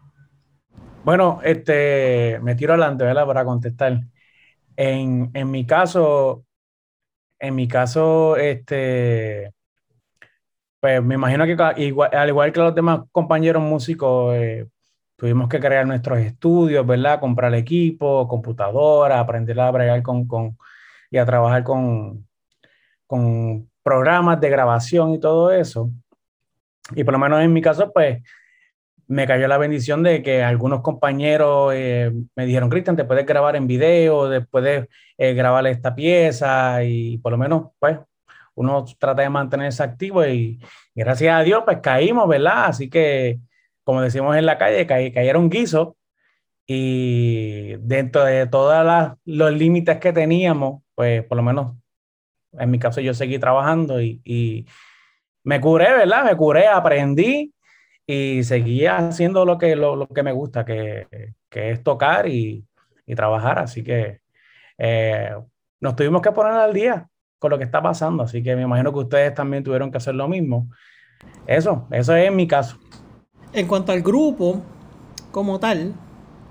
[1.02, 3.26] Bueno, este, me tiro adelante, ¿verdad?
[3.26, 4.00] Para contestar.
[4.76, 6.44] En, mi caso,
[7.40, 9.50] en mi caso, este,
[10.78, 14.68] pues me imagino que al igual que los demás compañeros músicos, eh,
[15.16, 17.20] tuvimos que crear nuestros estudios, ¿verdad?
[17.20, 20.56] Comprar equipo, computadora, aprender a bregar con, con
[21.10, 22.26] y a trabajar con,
[23.06, 25.90] con programas de grabación y todo eso.
[26.94, 28.22] Y por lo menos en mi caso, pues
[29.08, 33.56] me cayó la bendición de que algunos compañeros eh, me dijeron, Cristian, te puedes grabar
[33.56, 37.98] en video, puedes eh, grabar esta pieza y por lo menos, pues,
[38.54, 40.58] uno trata de mantenerse activo y,
[40.94, 42.66] gracias a Dios, pues caímos, ¿verdad?
[42.66, 43.38] Así que,
[43.87, 45.91] como decimos en la calle, cayeron guisos
[46.66, 51.76] y dentro de todos los límites que teníamos, pues, por lo menos,
[52.59, 54.66] en mi caso, yo seguí trabajando y, y
[55.45, 56.24] me curé, ¿verdad?
[56.24, 57.55] Me curé, aprendí
[58.05, 61.07] y seguía haciendo lo que, lo, que me gusta, que,
[61.49, 62.66] que es tocar y,
[63.07, 63.61] y, trabajar.
[63.61, 64.18] Así que
[64.78, 65.30] eh,
[65.78, 67.09] nos tuvimos que poner al día
[67.39, 68.24] con lo que está pasando.
[68.24, 70.68] Así que me imagino que ustedes también tuvieron que hacer lo mismo.
[71.47, 72.80] Eso, eso es mi caso.
[73.53, 74.62] En cuanto al grupo
[75.30, 75.94] como tal,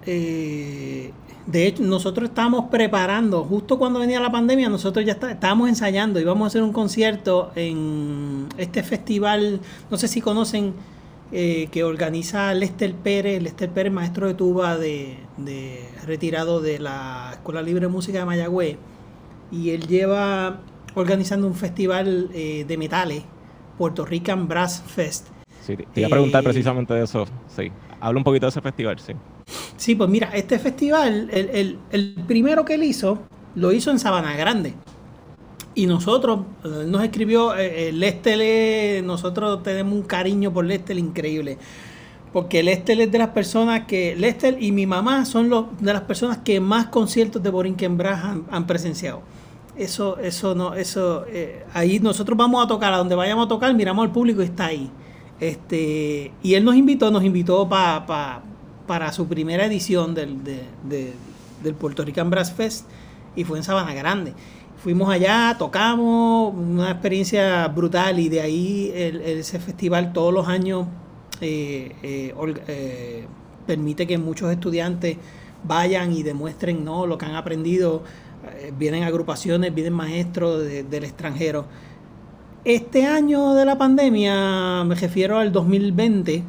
[0.06, 1.12] eh,
[1.46, 6.46] de hecho, nosotros estábamos preparando, justo cuando venía la pandemia, nosotros ya estábamos ensayando, íbamos
[6.46, 9.60] a hacer un concierto en este festival,
[9.92, 10.74] no sé si conocen
[11.32, 15.18] eh, que organiza Lester Pérez, Lester Pérez, maestro de tuba de,
[16.06, 18.78] retirado de la Escuela Libre de Música de Mayagüez,
[19.52, 20.62] y él lleva
[20.96, 23.24] organizando un festival eh, de metales,
[23.78, 25.28] Puerto Rican Brass Fest.
[25.66, 27.72] Sí, te iba a preguntar eh, precisamente de eso, sí.
[28.00, 29.14] Habla un poquito de ese festival, sí.
[29.78, 33.20] Sí, pues mira, este festival, el, el primero que él hizo,
[33.56, 34.74] lo hizo en Sabana Grande.
[35.76, 41.58] Y nosotros, eh, nos escribió, eh, eh nosotros tenemos un cariño por Lester increíble.
[42.32, 46.04] Porque Lester es de las personas que, Lester y mi mamá son los, de las
[46.04, 49.22] personas que más conciertos de Borinquen Brass han, presenciado.
[49.78, 53.74] Eso, eso no, eso, eh, ahí nosotros vamos a tocar, a donde vayamos a tocar,
[53.74, 54.90] miramos al público y está ahí.
[55.40, 62.30] Este, y él nos invitó, nos invitó para su primera edición del, del Puerto Rican
[62.30, 62.86] Brass Fest
[63.36, 64.34] y fue en Sabana Grande.
[64.78, 70.88] Fuimos allá, tocamos, una experiencia brutal y de ahí ese festival todos los años
[71.42, 72.34] eh, eh,
[72.68, 73.28] eh,
[73.66, 75.18] permite que muchos estudiantes
[75.64, 77.08] vayan y demuestren ¿no?
[77.08, 78.04] lo que han aprendido.
[78.78, 81.66] vienen agrupaciones, vienen maestros del extranjero.
[82.66, 86.44] Este año de la pandemia, me refiero al 2020,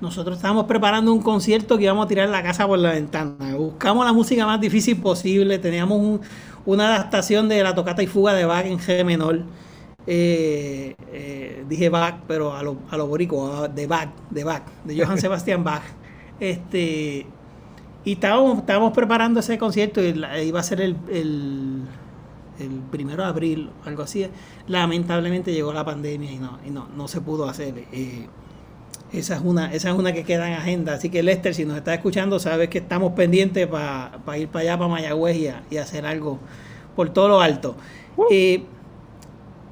[0.00, 3.54] nosotros estábamos preparando un concierto que íbamos a tirar la casa por la ventana.
[3.56, 5.58] Buscamos la música más difícil posible.
[5.58, 6.20] Teníamos
[6.64, 9.42] una adaptación de la tocata y fuga de Bach en G menor.
[10.06, 14.98] Eh, eh, dije Bach, pero a lo, a lo borico, de Bach, de Bach, de
[14.98, 15.82] Johann Sebastian Bach.
[16.40, 17.26] Este,
[18.02, 21.82] y estábamos, estábamos preparando ese concierto y iba a ser el, el,
[22.90, 24.26] primero de abril, algo así.
[24.66, 27.86] Lamentablemente llegó la pandemia y no, y no, no se pudo hacer.
[27.92, 28.26] Eh,
[29.12, 30.94] esa es una, esa es una que queda en agenda.
[30.94, 34.78] Así que Lester, si nos está escuchando, sabes que estamos pendientes para ir para allá,
[34.78, 36.38] para Mayagüez y, hacer algo
[36.96, 37.76] por todo lo alto.
[38.16, 38.24] Uh.
[38.30, 38.64] Eh,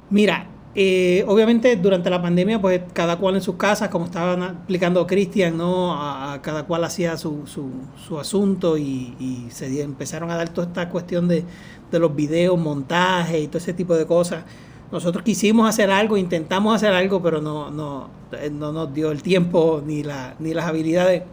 [0.09, 5.05] mira, eh, obviamente durante la pandemia, pues cada cual en sus casas, como estaba explicando
[5.05, 5.93] Cristian, ¿no?
[5.93, 11.27] A, cada cual hacía su, su, asunto y, se empezaron a dar toda esta cuestión
[11.27, 11.43] de,
[11.91, 14.43] de los videos, montaje y todo ese tipo de cosas.
[14.91, 18.09] Nosotros quisimos hacer algo, intentamos hacer algo, pero no, no,
[18.51, 21.23] no nos dio el tiempo ni, la, ni las habilidades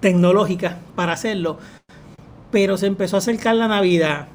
[0.00, 1.58] tecnológicas para hacerlo.
[2.50, 4.28] Pero se empezó a acercar la Navidad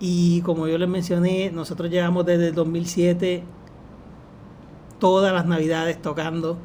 [0.00, 3.42] y como yo les mencioné, nosotros llevamos desde el 2007
[4.98, 6.58] todas las Navidades tocando.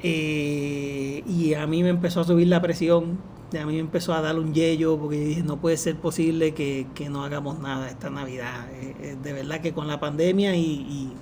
[0.00, 3.18] Eh, y a mí me empezó a subir la presión
[3.56, 6.86] a mí me empezó a dar un yello porque dije, no puede ser posible que,
[7.10, 8.70] no hagamos nada esta Navidad.
[8.72, 11.12] Eh, eh, de verdad que con la pandemia y,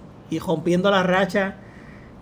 [0.41, 1.57] rompiendo la racha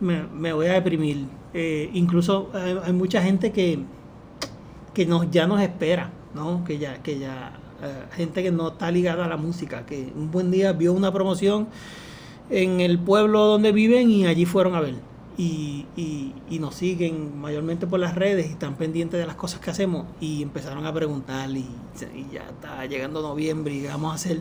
[0.00, 1.26] me, voy a deprimir.
[1.55, 3.78] Eh, incluso hay, mucha gente que,
[4.92, 6.64] que nos, ya nos espera, ¿no?
[6.64, 7.59] Que ya, que ya,
[8.12, 11.68] gente que no está ligada a la música, que un buen día vio una promoción
[12.50, 17.87] en el pueblo donde viven y allí fueron a ver y, y, nos siguen mayormente
[17.87, 20.07] por las redes y están pendientes de las cosas que hacemos.
[20.20, 21.66] Y empezaron a preguntar y,
[22.32, 24.41] ya está llegando noviembre y vamos a hacer...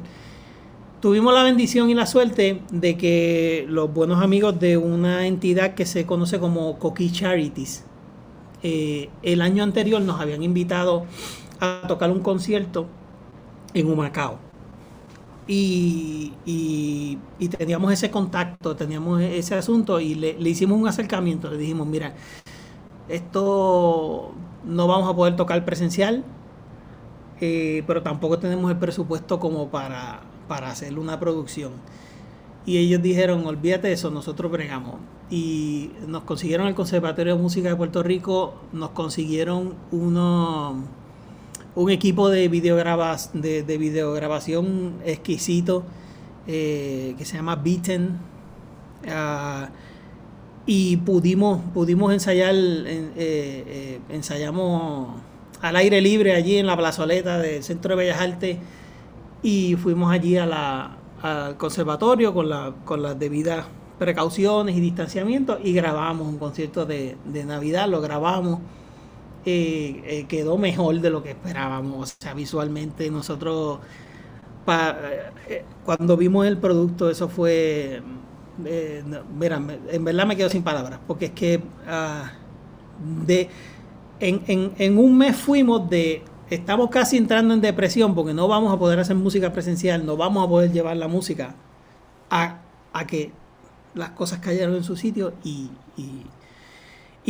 [1.02, 5.86] Tuvimos la bendición y la suerte de que los buenos amigos de una entidad que
[5.86, 7.84] se conoce como Coqui Charities,
[8.62, 11.06] eh, el año anterior nos habían invitado
[11.60, 12.88] a tocar un concierto
[13.74, 14.53] en Humacao
[15.48, 21.88] y, y, teníamos ese contacto, teníamos ese asunto y le, hicimos un acercamiento, le dijimos,
[21.88, 22.16] mira,
[23.10, 24.32] esto
[24.66, 26.24] no vamos a poder tocar presencial,
[27.42, 31.74] eh, pero tampoco tenemos el presupuesto como para, para hacer una producción.
[32.66, 34.96] Y ellos dijeron, olvídate de eso, nosotros bregamos.
[35.30, 40.76] Y nos consiguieron el Conservatorio de Música de Puerto Rico, nos consiguieron unos
[41.76, 45.84] un equipo de, de, de videograbación exquisito
[46.46, 48.18] eh, que se llama Beaten.
[49.10, 49.70] Ah,
[50.66, 55.22] y pudimos, pudimos ensayar, eh, eh, ensayamos
[55.62, 58.58] al aire libre allí en la plazoleta del Centro de Bellas Artes
[59.42, 60.98] y fuimos allí al
[61.58, 63.66] conservatorio con, la, con las debidas
[64.00, 68.60] precauciones y distanciamiento y grabamos un concierto de, de Navidad, lo grabamos
[69.46, 72.14] eh, eh, quedó mejor de lo que esperábamos.
[72.14, 73.80] O sea, visualmente nosotros,
[75.50, 78.02] eh, cuando vimos el producto, eso fue,
[79.38, 82.32] mira, en verdad me quedo sin palabras, porque es que ah,
[84.20, 89.00] en, un mes fuimos de, estamos casi entrando en depresión porque no vamos a poder
[89.00, 91.56] hacer música presencial, no vamos a poder llevar la música
[92.30, 92.62] a,
[93.08, 93.32] que
[93.94, 95.70] las cosas cayeron en su sitio y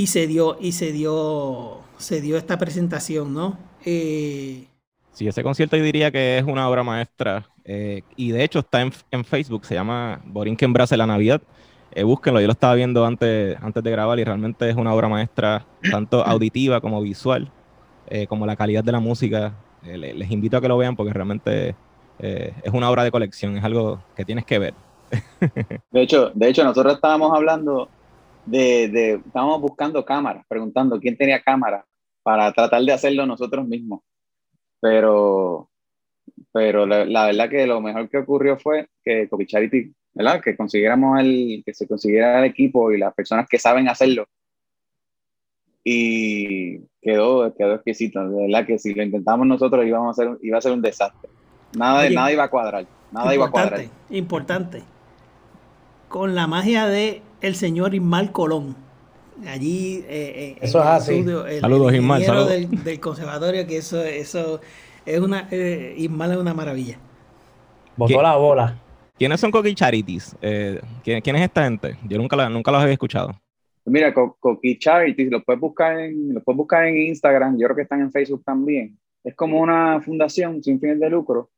[0.07, 3.57] se dio, y se dio se dio esta presentación, ¿no?
[3.85, 4.67] Eh...
[5.13, 8.81] Sí, ese concierto yo diría que es una obra maestra eh, y de hecho está
[8.81, 11.41] en, Facebook, se llama Borinquen Brace la Navidad.
[11.91, 15.07] Eh, búsquenlo, yo lo estaba viendo antes, antes de grabar y realmente es una obra
[15.07, 17.51] maestra, tanto auditiva como visual,
[18.07, 19.53] eh, como la calidad de la música.
[19.83, 21.75] les invito a que lo vean porque realmente
[22.19, 24.73] es una obra de colección, es algo que tienes que ver.
[25.91, 27.87] de, hecho, de hecho, nosotros estábamos hablando
[28.45, 31.85] de, de, estábamos buscando cámaras, preguntando quién tenía cámara
[32.23, 34.01] para tratar de hacerlo nosotros mismos.
[34.79, 35.69] Pero,
[36.51, 39.45] pero la, verdad que lo mejor que ocurrió fue que Copy
[40.13, 40.41] ¿verdad?
[40.41, 44.27] Que consiguiéramos el, que se consiguiera el equipo y las personas que saben hacerlo.
[45.83, 48.27] Y quedó, quedó exquisito.
[48.29, 51.29] De verdad que si lo intentamos nosotros íbamos a hacer, iba a ser un desastre.
[51.77, 52.85] Nada, nada iba a cuadrar.
[53.11, 53.85] Nada iba a cuadrar.
[54.09, 54.83] Importante
[56.13, 58.75] con la magia de el señor Ismael Colón.
[59.47, 61.13] Allí, eh, eh, Eso es en el así.
[61.13, 62.49] estudio, el, Saludos, el Ismael, saludos.
[62.49, 64.61] Del, del conservatorio, que eso, eso
[65.05, 66.97] es una, eh, Ismael es una maravilla.
[67.97, 68.21] Botó ¿Qué?
[68.23, 68.79] la bola.
[69.17, 70.35] ¿Quiénes son Coqui Charities?
[70.41, 71.95] Eh, ¿quién, quién es esta gente?
[72.07, 73.31] Yo nunca, la- nunca los había escuchado.
[73.85, 77.75] Mira, Co- Coqui Charities, los puedes buscar en, los puedes buscar en Instagram, yo creo
[77.75, 78.97] que están en Facebook también.
[79.23, 81.49] Es como una fundación sin fines de lucro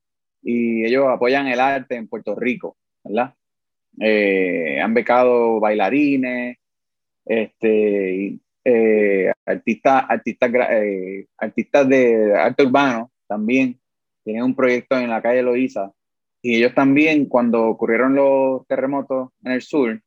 [0.43, 3.33] y ellos apoyan el arte en Puerto Rico, ¿verdad?
[3.99, 6.57] Eh, han becado bailarines,
[7.25, 13.79] este, eh, artistas, artistas, eh, artistas de arte urbano también.
[14.23, 15.91] Tienen un proyecto en la calle Loíza
[16.41, 20.01] y ellos también, cuando ocurrieron los terremotos en el sur,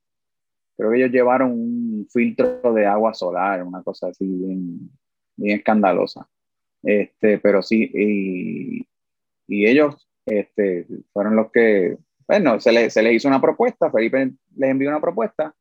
[0.76, 4.90] creo que ellos llevaron un filtro de agua solar, una cosa así bien,
[5.36, 6.28] bien escandalosa.
[6.82, 8.86] Este, pero sí, y,
[9.48, 11.96] y ellos este, fueron los que,
[12.26, 15.54] bueno, se, le- se les hizo una propuesta, Felipe les envió una propuesta,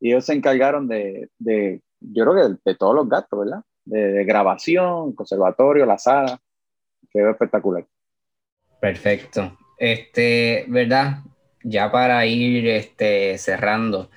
[0.00, 3.62] y ellos se encargaron de, de yo creo que de, de todos los gastos, ¿verdad?
[3.84, 6.40] De, de grabación, conservatorio, la sala,
[7.10, 7.86] quedó espectacular.
[8.80, 9.56] Perfecto.
[9.78, 11.18] Este, ¿verdad?
[11.62, 14.10] Ya para ir este, cerrando,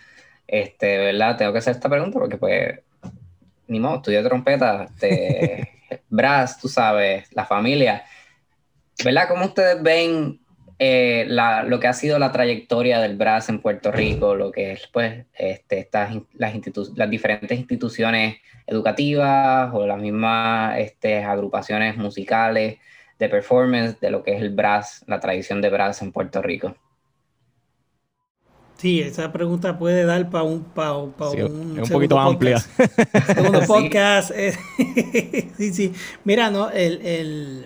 [0.47, 1.37] este, ¿verdad?
[1.37, 2.79] Tengo que hacer esta pregunta porque, pues,
[3.67, 5.69] ni modo, estudio trompeta, este,
[6.09, 8.03] brass, tú sabes, la familia.
[9.03, 9.27] ¿Verdad?
[9.29, 10.39] ¿Cómo ustedes ven
[10.79, 14.71] eh, la- lo que ha sido la trayectoria del brass en Puerto Rico, lo que
[14.73, 21.97] es, pues, este, estas, las, institu- las diferentes instituciones educativas o las mismas este, agrupaciones
[21.97, 22.77] musicales?
[23.19, 26.73] de performance de lo que es el brass, la tradición de brass en Puerto Rico.
[28.77, 32.59] Sí, esa pregunta puede dar para un, pa- pa Sí, un es un poquito amplia.
[33.35, 34.31] Segundo podcast.
[34.33, 34.53] eh,
[35.57, 35.93] sí, sí.
[36.23, 37.65] Mira, no, el, el-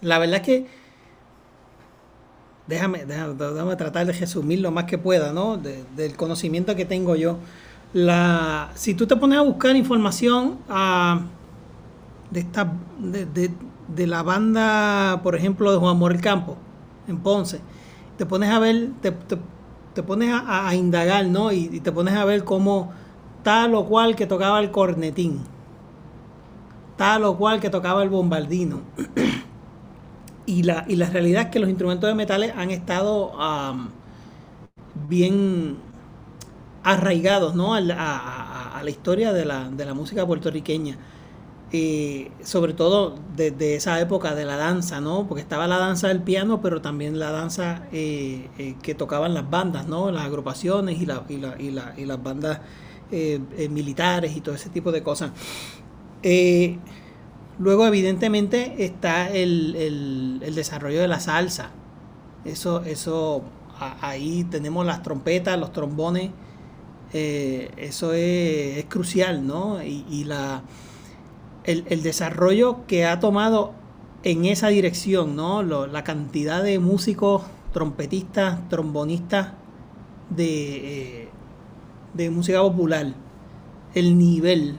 [0.00, 0.66] la verdad es que
[2.68, 5.56] déjame, déjame, tratar de resumir lo más que pueda, ¿no?
[5.56, 7.38] De- del conocimiento que tengo yo.
[7.94, 11.22] La, si tú te pones a buscar información ah,
[12.30, 16.56] de esta de, de- la banda, por ejemplo, de Juan Morel Campo
[17.08, 17.60] en Ponce,
[18.18, 21.50] te pones a ver, te, te- pones a, a indagar, ¿no?
[21.50, 22.92] Y, y te pones a ver cómo
[23.42, 25.40] tal o cual que tocaba el cornetín,
[26.96, 28.80] tal o cual que tocaba el bombardino.
[30.48, 33.32] y, la, y realidad es que los instrumentos de metales han estado
[35.08, 35.76] bien
[36.84, 37.74] arraigados ¿no?
[37.74, 40.96] a, a- la historia de la, música puertorriqueña.
[41.72, 45.26] Eh, sobre todo desde esa época de la danza, ¿no?
[45.28, 49.50] Porque estaba la danza del piano, pero también la danza eh, eh, que tocaban las
[49.50, 50.10] bandas, ¿no?
[50.10, 51.06] Las agrupaciones y, y
[51.38, 52.60] la- y la- y las bandas
[53.12, 53.40] eh,
[53.70, 55.32] militares y todo ese tipo de cosas.
[57.58, 61.70] Luego, evidentemente, está el, el- desarrollo de la salsa.
[62.44, 63.42] Eso, eso,
[64.00, 66.30] ahí tenemos las trompetas, los trombones.
[67.12, 69.82] eh, eso es, es crucial, ¿no?
[69.82, 70.62] Y, la,
[71.64, 73.72] el, el desarrollo que ha tomado
[74.24, 75.62] en esa dirección, ¿no?
[75.62, 77.42] La cantidad de músicos,
[77.72, 79.52] trompetistas, trombonistas
[80.30, 81.28] de, eh,
[82.14, 83.14] de música popular,
[83.94, 84.78] el nivel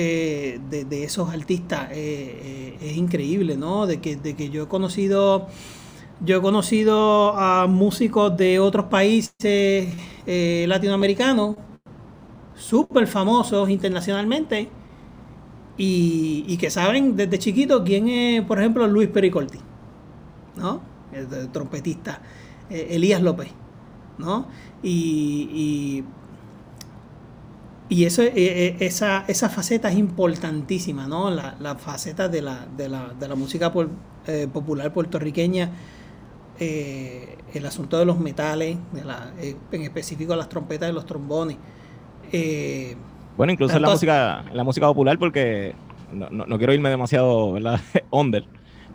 [0.00, 3.84] eh, de, de esos artistas eh, eh, es increíble, ¿no?
[3.84, 5.48] De que, de que yo he conocido,
[6.20, 9.92] yo he conocido a músicos de otros países
[10.26, 11.56] latinoamericanos,
[12.54, 14.68] súper famosos internacionalmente,
[15.76, 19.58] y, y que saben desde chiquito quién es, por ejemplo, Luis Pericolti,
[20.56, 20.80] ¿no?
[21.12, 22.22] El, trompetista,
[22.70, 23.48] Elías López,
[24.18, 24.46] ¿no?
[24.82, 26.04] Y,
[27.88, 31.30] y eso, eh, eh, esa, esa faceta es importantísima, ¿no?
[31.30, 33.88] La, la faceta de la, de la, de la música por-
[34.26, 35.70] eh, popular puertorriqueña,
[36.60, 41.56] eh, el asunto de los metales, de la, en específico las trompetas y los trombones.
[43.36, 45.74] Bueno, incluso en la Entonces- música, en la música popular, porque
[46.12, 47.80] no, no- no quiero irme demasiado, ¿verdad?
[48.10, 48.44] Under.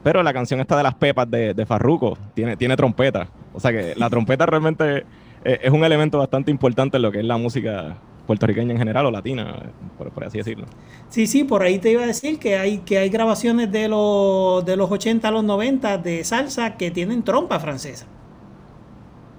[0.03, 3.29] Pero la canción esta de las pepas de, de Farruko tiene, tiene trompeta.
[3.53, 5.05] O sea que la trompeta realmente
[5.45, 9.05] eh, es un elemento bastante importante en lo que es la música puertorriqueña en general
[9.07, 10.67] o latina, por, por así decirlo.
[11.09, 14.65] Sí, sí, por ahí te iba a decir que hay, que hay grabaciones de los,
[14.65, 18.07] de los 80 a los 90 de salsa que tienen trompa francesa.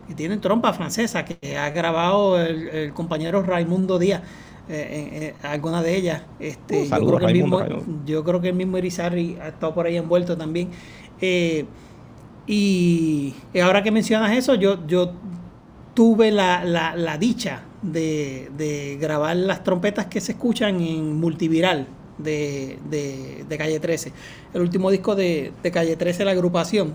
[0.06, 4.20] Que tienen trompa francesa, que ha grabado el, el compañero Raimundo Díaz,
[4.68, 4.74] eh,
[5.12, 6.22] eh, eh, alguna de ellas.
[6.38, 7.94] Este, Uh, yo, creo que el Raimundo, mismo, Raimundo.
[8.04, 10.70] yo creo que el mismo Irizarry ha estado por ahí envuelto también.
[11.22, 11.64] Eh,
[12.46, 15.12] y, y ahora que mencionas eso, yo, yo
[15.94, 17.62] tuve la, la- la dicha
[17.92, 21.86] de, de grabar las trompetas que se escuchan en Multiviral
[22.18, 24.12] de, de- Calle 13.
[24.54, 26.94] El último disco de, Calle 13, la agrupación.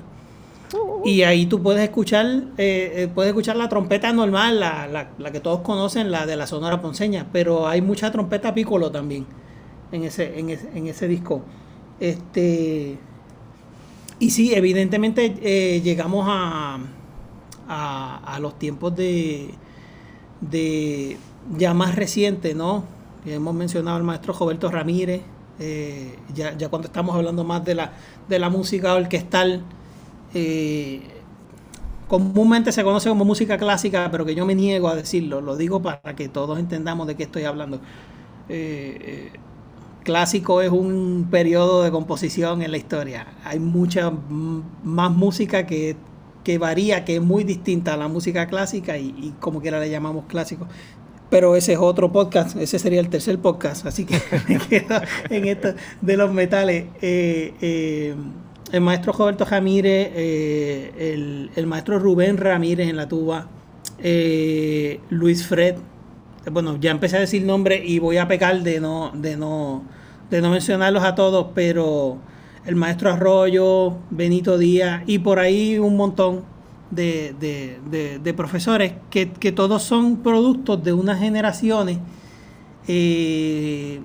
[1.03, 2.25] Y ahí tú puedes escuchar,
[2.57, 6.35] eh, eh, puedes escuchar la trompeta normal, la, la, la, que todos conocen, la de
[6.35, 9.25] la Sonora Ponceña, pero hay mucha trompeta piccolo también
[9.91, 11.41] en ese, en ese, en ese disco.
[11.99, 12.97] Este,
[14.19, 16.77] y sí, evidentemente eh, llegamos a,
[17.67, 19.49] a, los tiempos de,
[20.41, 21.17] de
[21.57, 22.83] ya más recientes, ¿no?
[23.25, 25.21] Hemos mencionado al maestro Roberto Ramírez,
[25.59, 27.91] eh, ya, ya, cuando estamos hablando más de la,
[28.29, 29.63] de la música orquestal,
[30.33, 31.01] eh,
[32.07, 35.81] comúnmente se conoce como música clásica, pero que yo me niego a decirlo, lo digo
[35.81, 37.81] para que todos entendamos de qué estoy hablando.
[38.49, 39.31] Eh,
[40.03, 43.27] clásico es un periodo de composición en la historia.
[43.43, 44.11] Hay mucha
[44.83, 45.95] más música que,
[46.50, 49.88] que varía, que es muy distinta a la música clásica y, y como quiera le
[49.88, 50.68] llamamos clásico
[51.30, 54.20] pero ese es otro podcast, ese sería el tercer podcast, así que
[54.50, 56.86] me quedo en esto de los metales.
[57.04, 58.16] Eh, eh,
[58.72, 63.47] el maestro Roberto Ramírez, eh, el, el, maestro Rubén Ramírez en la tuba,
[65.12, 65.76] Luis Fred,
[66.52, 69.84] bueno, ya empecé a decir nombres y voy a pecar de no, de no,
[70.32, 72.18] de no mencionarlos a todos, pero
[72.66, 76.43] el maestro Arroyo, Benito Díaz y por ahí un montón
[76.91, 77.36] de,
[78.24, 81.99] de, profesores que, que, todos son productos de unas generaciones,
[82.88, 83.99] eh,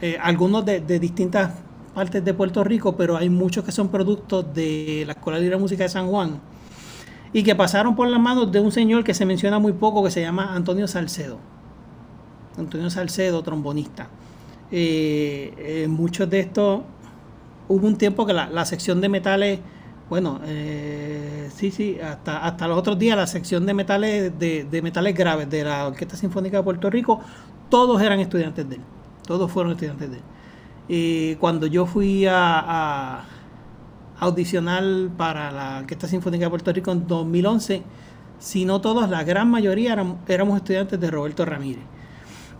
[0.00, 1.52] eh, algunos de, distintas
[1.94, 5.84] partes de Puerto Rico, pero hay muchos que son productos de la Escuela de Música
[5.84, 6.40] de San Juan
[7.32, 10.10] y que pasaron por las manos de un señor que se menciona muy poco, que
[10.10, 11.38] se llama Antonio Salcedo.
[12.56, 14.08] Antonio Salcedo, trombonista.
[14.70, 16.82] Eh, muchos de estos,
[17.68, 19.60] hubo un tiempo que la, sección de metales
[20.08, 25.14] bueno, eh, sí, sí, hasta, hasta los otros días la sección de metales, de, metales
[25.14, 27.20] graves de la Orquesta Sinfónica de Puerto Rico,
[27.70, 28.82] todos eran estudiantes de él,
[29.26, 30.22] todos fueron estudiantes de él.
[30.88, 33.24] Y cuando yo fui a,
[34.20, 34.84] audicionar
[35.16, 37.82] para la Orquesta Sinfónica de Puerto Rico en 2011,
[38.38, 41.82] si no todos, la gran mayoría éramos, éramos estudiantes de Roberto Ramírez.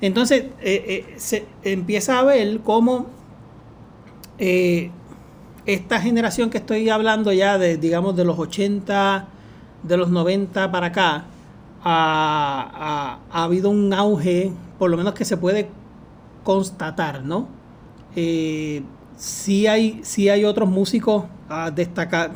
[0.00, 3.06] Entonces, eh, eh, se empieza a ver cómo
[4.38, 4.90] eh,
[5.66, 9.28] esta generación que estoy hablando ya de, digamos, de los 80,
[9.82, 11.24] de los 90 para acá,
[11.82, 15.68] ha, habido un auge, por lo menos que se puede
[16.42, 17.48] constatar, ¿no?
[18.16, 18.82] Eh,
[19.16, 22.32] sí, hay, hay otros músicos a destacar,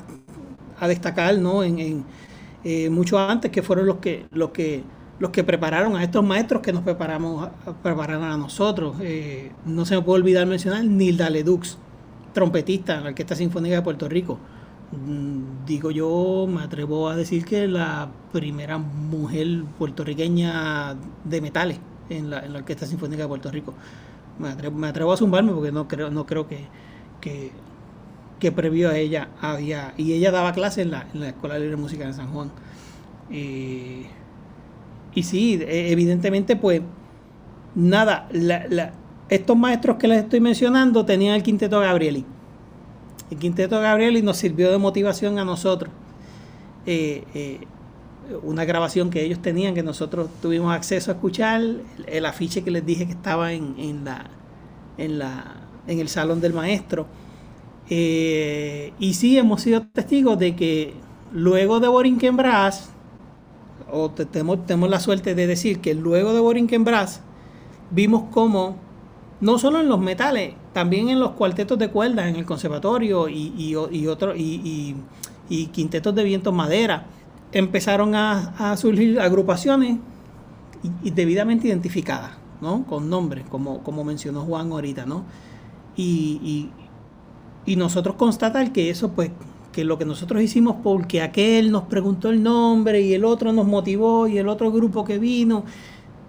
[0.78, 1.62] a destacar ¿no?
[1.62, 2.04] En,
[2.64, 4.84] eh, mucho antes que fueron los que, los que
[5.18, 7.48] los que prepararon a estos maestros que nos preparamos
[7.82, 8.96] prepararon a nosotros.
[9.64, 11.76] No se me puede olvidar mencionar Nilda Ledux,
[12.38, 14.38] trompetista en la Orquesta Sinfónica de Puerto Rico.
[14.92, 22.30] Mm, digo yo, me atrevo a decir que la primera mujer puertorriqueña de metales en
[22.30, 23.74] la, en la Orquesta Sinfónica de Puerto Rico.
[24.38, 26.60] Me atrevo, a zumbarme porque no creo, no creo que,
[27.20, 27.50] que,
[28.38, 29.94] que, previo a ella había.
[29.96, 32.52] Y ella daba clases en la, en la Escuela Libre de Música de San Juan.
[33.30, 34.06] Eh,
[35.12, 36.82] y sí, e, evidentemente, pues,
[37.74, 38.92] nada, la,
[39.28, 42.24] estos maestros que les estoy mencionando tenían el quinteto Gabrieli.
[43.30, 45.92] El quinteto Gabrieli nos sirvió de motivación a nosotros.
[46.86, 47.60] Eh, eh,
[48.42, 51.62] una grabación que ellos tenían, que nosotros tuvimos acceso a escuchar,
[52.06, 54.26] el, afiche que les dije que estaba en, en, la,
[54.96, 55.56] en, la,
[55.86, 57.06] en el salón del maestro.
[57.90, 60.94] Eh, y sí, hemos sido testigos de que
[61.32, 62.90] luego de Borinquen Brass,
[63.90, 67.20] o tenemos, tenemos la suerte de decir que luego de Borinquen Brass,
[67.90, 68.76] vimos cómo
[69.40, 73.52] no solo en los metales, también en los cuartetos de cuerdas, en el conservatorio y,
[73.56, 74.96] y, y, otro, y,
[75.48, 77.06] y, quintetos de viento madera,
[77.52, 79.98] empezaron a, a surgir agrupaciones
[81.02, 82.84] debidamente identificadas, ¿no?
[82.84, 85.24] Con nombres, como, como mencionó Juan ahorita, ¿no?
[85.96, 86.70] Y,
[87.66, 89.30] y, nosotros constatar que eso, pues,
[89.72, 93.66] que lo que nosotros hicimos porque aquel nos preguntó el nombre y el otro nos
[93.66, 95.64] motivó y el otro grupo que vino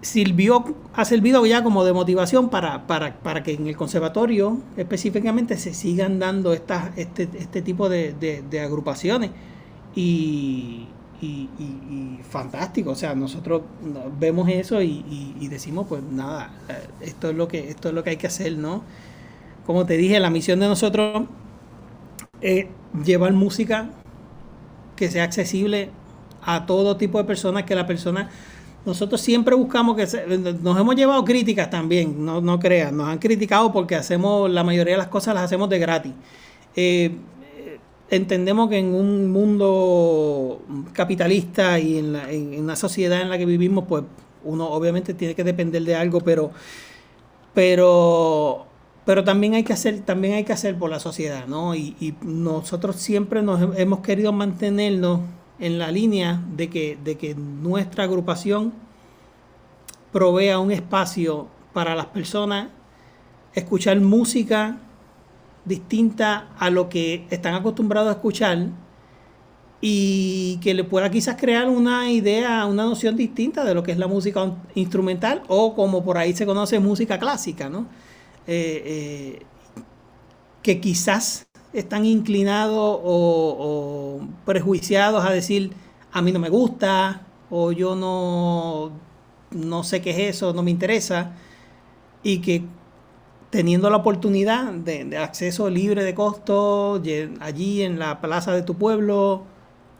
[0.02, 5.56] sirvió, ha servido ya como de motivación para, para, para, que en el conservatorio específicamente
[5.56, 9.30] se sigan dando estas, este, este tipo de, de, agrupaciones.
[9.94, 10.86] Y,
[11.20, 13.62] y, y, fantástico, o sea, nosotros
[14.18, 15.04] vemos eso y,
[15.38, 16.50] y, decimos, pues nada,
[17.00, 18.82] esto es lo que esto es lo que hay que hacer, ¿no?
[19.66, 21.24] Como te dije, la misión de nosotros
[22.40, 22.66] es
[23.04, 23.90] llevar música
[24.96, 25.90] que sea accesible
[26.42, 28.30] a todo tipo de personas, que la persona
[28.84, 30.06] nosotros siempre buscamos que
[30.62, 34.94] nos hemos llevado críticas también, no, no crean, nos han criticado porque hacemos la mayoría
[34.94, 36.12] de las cosas las hacemos de gratis.
[36.76, 37.16] Eh,
[38.10, 40.62] entendemos que en un mundo
[40.92, 42.28] capitalista y en, la,
[42.58, 44.04] una sociedad en la que vivimos, pues
[44.44, 46.50] uno obviamente tiene que depender de algo, pero,
[47.54, 48.66] pero
[49.04, 51.74] pero también hay que hacer, también hay que hacer por la sociedad, ¿no?
[51.74, 55.20] Y, y nosotros siempre nos hemos querido mantenernos
[55.60, 58.72] en la línea de que, de que nuestra agrupación
[60.12, 62.68] provea un espacio para las personas
[63.54, 64.78] escuchar música
[65.64, 68.68] distinta a lo que están acostumbrados a escuchar
[69.80, 73.98] y que le pueda quizás crear una idea, una noción distinta de lo que es
[73.98, 77.86] la música instrumental o como por ahí se conoce música clásica, ¿no?
[78.46, 79.42] Eh, eh,
[80.62, 85.72] que quizás están inclinados o, prejuiciados a decir,
[86.12, 88.90] a mí no me gusta, o yo no,
[89.50, 91.32] no sé qué es eso, no me interesa,
[92.22, 92.62] y que
[93.50, 97.02] teniendo la oportunidad de, acceso libre de costo
[97.40, 99.44] allí en la plaza de tu pueblo,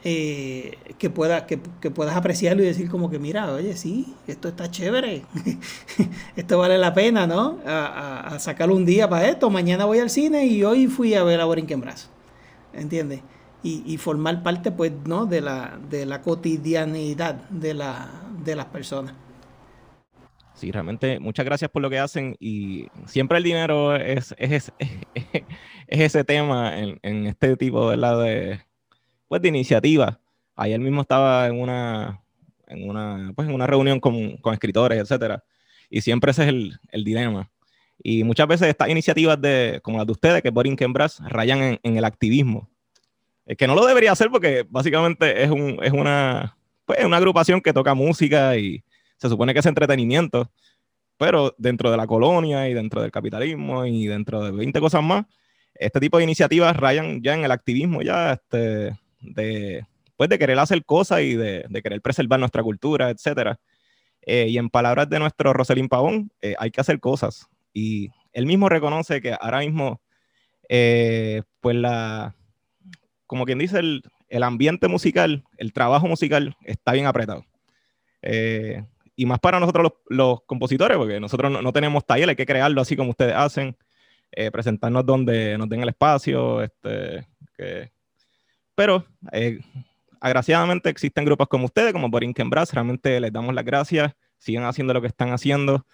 [0.03, 4.71] eh, que, pueda, que, puedas apreciarlo y decir como que mira, oye, sí, esto está
[4.71, 5.25] chévere,
[6.37, 7.59] esto vale la pena, ¿no?
[7.67, 11.41] A, sacar un día para esto, mañana voy al cine y hoy fui a ver
[11.41, 11.85] a Borinquen
[12.73, 13.21] ¿entiendes?
[13.63, 15.27] Y, y, formar parte, pues, ¿no?
[15.27, 18.09] De la, de la cotidianidad de, la,
[18.43, 19.15] de las personas.
[20.55, 24.73] Sí, realmente muchas gracias por lo que hacen y siempre el dinero es, es,
[25.87, 28.61] ese tema en, en, este tipo de,
[29.31, 30.19] pues, de iniciativa.
[30.57, 32.21] Ayer mismo estaba en una,
[32.67, 35.45] en una, pues, en una reunión con, con escritores, etcétera,
[35.89, 37.49] y siempre ese es el, el, dilema.
[38.03, 41.81] Y muchas veces estas iniciativas de, como las de ustedes, que Borinquen Brass, rayan en,
[41.85, 42.69] en, el activismo.
[43.47, 47.61] Es que no lo debería hacer porque básicamente es, un, es una, pues, una agrupación
[47.61, 48.83] que toca música y
[49.17, 50.51] se supone que es entretenimiento,
[51.17, 55.25] pero dentro de la colonia y dentro del capitalismo y dentro de 20 cosas más,
[55.77, 59.85] este tipo de iniciativas rayan ya en el activismo, ya este, de,
[60.21, 63.57] pues, de querer hacer cosas y de, querer preservar nuestra cultura, etc.
[64.21, 67.49] Eh, y en palabras de nuestro Roselín Pavón, eh, hay que hacer cosas.
[67.73, 70.03] Y él mismo reconoce que ahora mismo,
[70.69, 72.35] eh, pues la,
[73.27, 77.47] como quien dice, el, ambiente musical, el trabajo musical está bien apretado.
[79.17, 82.95] y más para nosotros los, compositores, porque nosotros no, tenemos taller, hay que crearlo así
[82.95, 83.75] como ustedes hacen,
[84.53, 87.91] presentarnos donde nos den el espacio, este, que,
[88.81, 89.61] pero eh,
[90.23, 94.95] agraciadamente existen grupos como ustedes, como Borinquen Brass, realmente les damos las gracias, sigan haciendo
[94.95, 95.85] lo que están haciendo.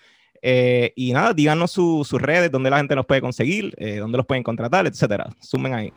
[0.40, 4.24] Eh, y nada, díganos sus redes, donde la gente nos puede conseguir, eh, dónde los
[4.24, 5.34] pueden contratar, etcétera.
[5.40, 5.92] Sumen ahí.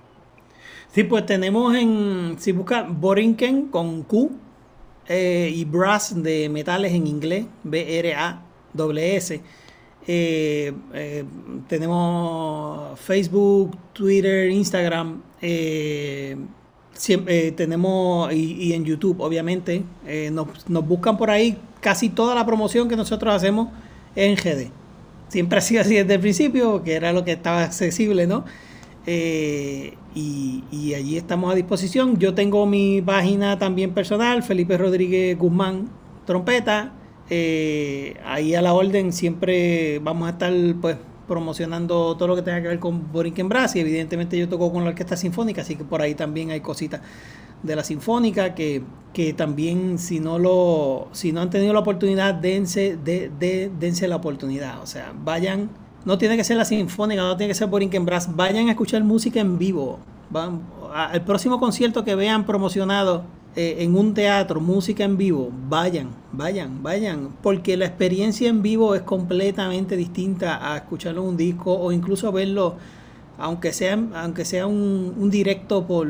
[0.92, 4.32] Sí, pues tenemos en, si busca Borinquen con Q
[5.08, 9.42] y Brass de metales en inglés, B-R-A-S.
[11.68, 15.22] tenemos Facebook, Twitter, Instagram.
[17.00, 22.46] Siempre, eh, tenemos, y, en YouTube, obviamente, eh, nos, buscan por ahí casi toda la
[22.46, 23.70] promoción que nosotros hacemos
[24.18, 24.70] en GD.
[25.30, 28.44] Siempre ha sido así desde el principio, que era lo que estaba accesible, ¿no?
[29.06, 32.20] Eh, y, y, allí estamos a disposición.
[32.20, 35.90] Yo tengo mi página también personal, Felipe Rodríguez Guzmán,
[36.26, 36.92] trompeta.
[38.26, 40.98] ahí a la orden siempre vamos a estar pues
[41.30, 44.84] promocionando todo lo que tenga que ver con Borinquen Brass y evidentemente yo toco con
[44.84, 47.00] la Orquesta Sinfónica, así que por ahí también hay cositas
[47.64, 52.34] de la Sinfónica que, que también si no lo si no han tenido la oportunidad,
[52.34, 55.70] dense, de, de, dense la oportunidad, o sea, vayan,
[56.04, 59.04] no tiene que ser la Sinfónica, no tiene que ser Borinquen Brass, vayan a escuchar
[59.04, 60.00] música en vivo,
[60.30, 60.64] van,
[60.94, 63.24] al próximo concierto que vean promocionado
[63.56, 68.94] eh, en un teatro, música en vivo, vayan, vayan, vayan, porque la experiencia en vivo
[68.94, 72.76] es completamente distinta a escucharlo en un disco o incluso verlo,
[73.38, 76.08] aunque sea, aunque sea un, directo por,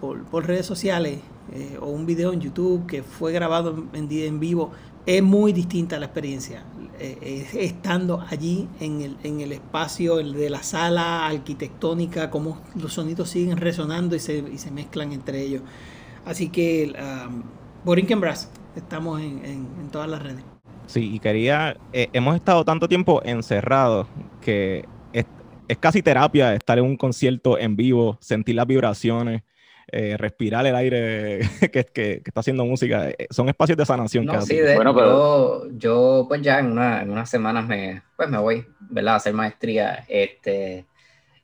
[0.00, 1.20] por, redes sociales
[1.52, 4.70] eh, o un video en YouTube que fue grabado en, en vivo,
[5.06, 6.62] es muy distinta la experiencia.
[7.04, 13.28] Eh, estando allí en el, en el espacio de la sala arquitectónica, cómo los sonidos
[13.30, 15.62] siguen resonando y se, y se mezclan entre ellos.
[16.24, 17.42] Así que um,
[17.84, 20.44] Borinquen Brass, estamos en, todas las redes.
[20.86, 24.06] Sí, y quería, eh, hemos estado tanto tiempo encerrados
[24.40, 25.26] que es,
[25.78, 29.42] casi terapia estar en un concierto en vivo, sentir las vibraciones,
[29.90, 31.40] eh, respirar el aire
[31.72, 33.10] que, que, está haciendo música.
[33.10, 34.24] Eh, son espacios de sanación.
[34.24, 35.70] No, sí, bueno, pero...
[35.76, 39.14] yo, pues ya en, una, en unas semanas me, pues me voy, ¿verdad?
[39.14, 40.04] A hacer maestría.
[40.08, 40.86] Este,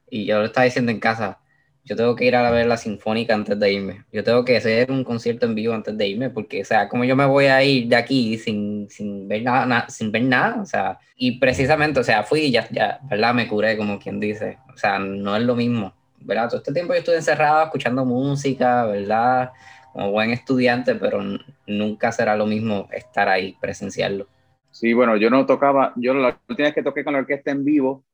[0.09, 1.41] y yo lo estaba diciendo en casa,
[1.89, 4.05] yo tengo que ir a ver la sinfónica antes de irme.
[4.13, 7.05] Yo tengo que hacer un concierto en vivo antes de irme, porque, o sea, como
[7.05, 10.67] yo me voy a ir de aquí sin, sin ver nada, sin ver nada, o
[10.67, 13.33] sea, y precisamente, o sea, fui y ya, ya, ¿verdad?
[13.33, 14.59] Me curé, como quien dice.
[14.75, 16.49] O sea, no es lo mismo, ¿verdad?
[16.49, 19.53] Todo este tiempo yo estuve encerrado escuchando música, ¿verdad?
[19.95, 21.23] Como buen estudiante, pero
[21.67, 24.29] nunca será lo mismo estar ahí, presenciarlo.
[24.71, 27.65] Sí, bueno, yo no tocaba, yo la última vez que toqué con la orquesta en
[27.65, 28.05] vivo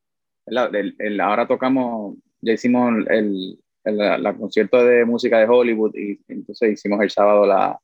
[0.45, 6.73] el, el, ahora tocamos, ya hicimos el, la, concierto de música de Hollywood y entonces
[6.73, 7.79] hicimos el sábado la,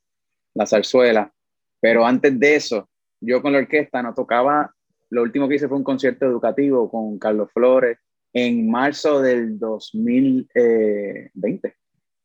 [0.54, 1.32] la zarzuela.
[1.80, 2.90] Pero antes de eso,
[3.20, 4.74] yo con la orquesta no tocaba,
[5.10, 7.98] lo último que hice fue un concierto educativo con Carlos Flores
[8.34, 11.76] en marzo del 2020.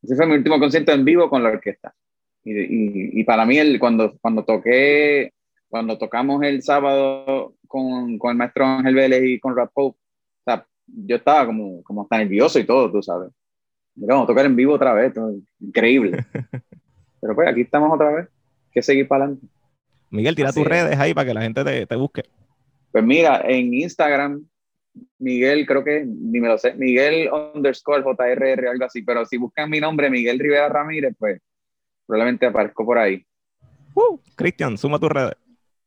[0.03, 1.95] Ese fue mi último concierto en vivo con la orquesta.
[2.45, 5.33] Y, y, para mí, el, cuando, cuando toqué,
[5.69, 10.43] cuando tocamos el sábado con, con el maestro Ángel Vélez y con Rap Pope, o
[10.45, 13.33] sea, yo estaba como, como hasta nervioso y todo, tú sabes.
[13.97, 15.13] Vamos a tocar en vivo otra vez,
[15.61, 16.25] increíble.
[17.21, 19.47] Pero pues aquí estamos otra vez, hay que seguir para adelante.
[20.11, 22.23] Miguel, tira tus redes ahí para que la gente te, te busque.
[22.93, 24.47] Pues mira, en Instagram
[25.19, 29.71] Miguel, creo que ni me lo sé, Miguel underscore JRR, algo así, pero si buscan
[29.71, 31.41] mi nombre, Miguel Rivera Ramírez, pues
[32.07, 33.25] probablemente aparezco por ahí.
[33.95, 35.33] Uh, Cristian, suma tu red.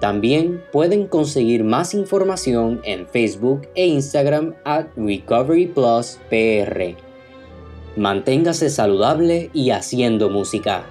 [0.00, 6.96] También pueden conseguir más información en Facebook e Instagram at Recovery Plus PR.
[7.96, 10.86] Manténgase saludable y haciendo música.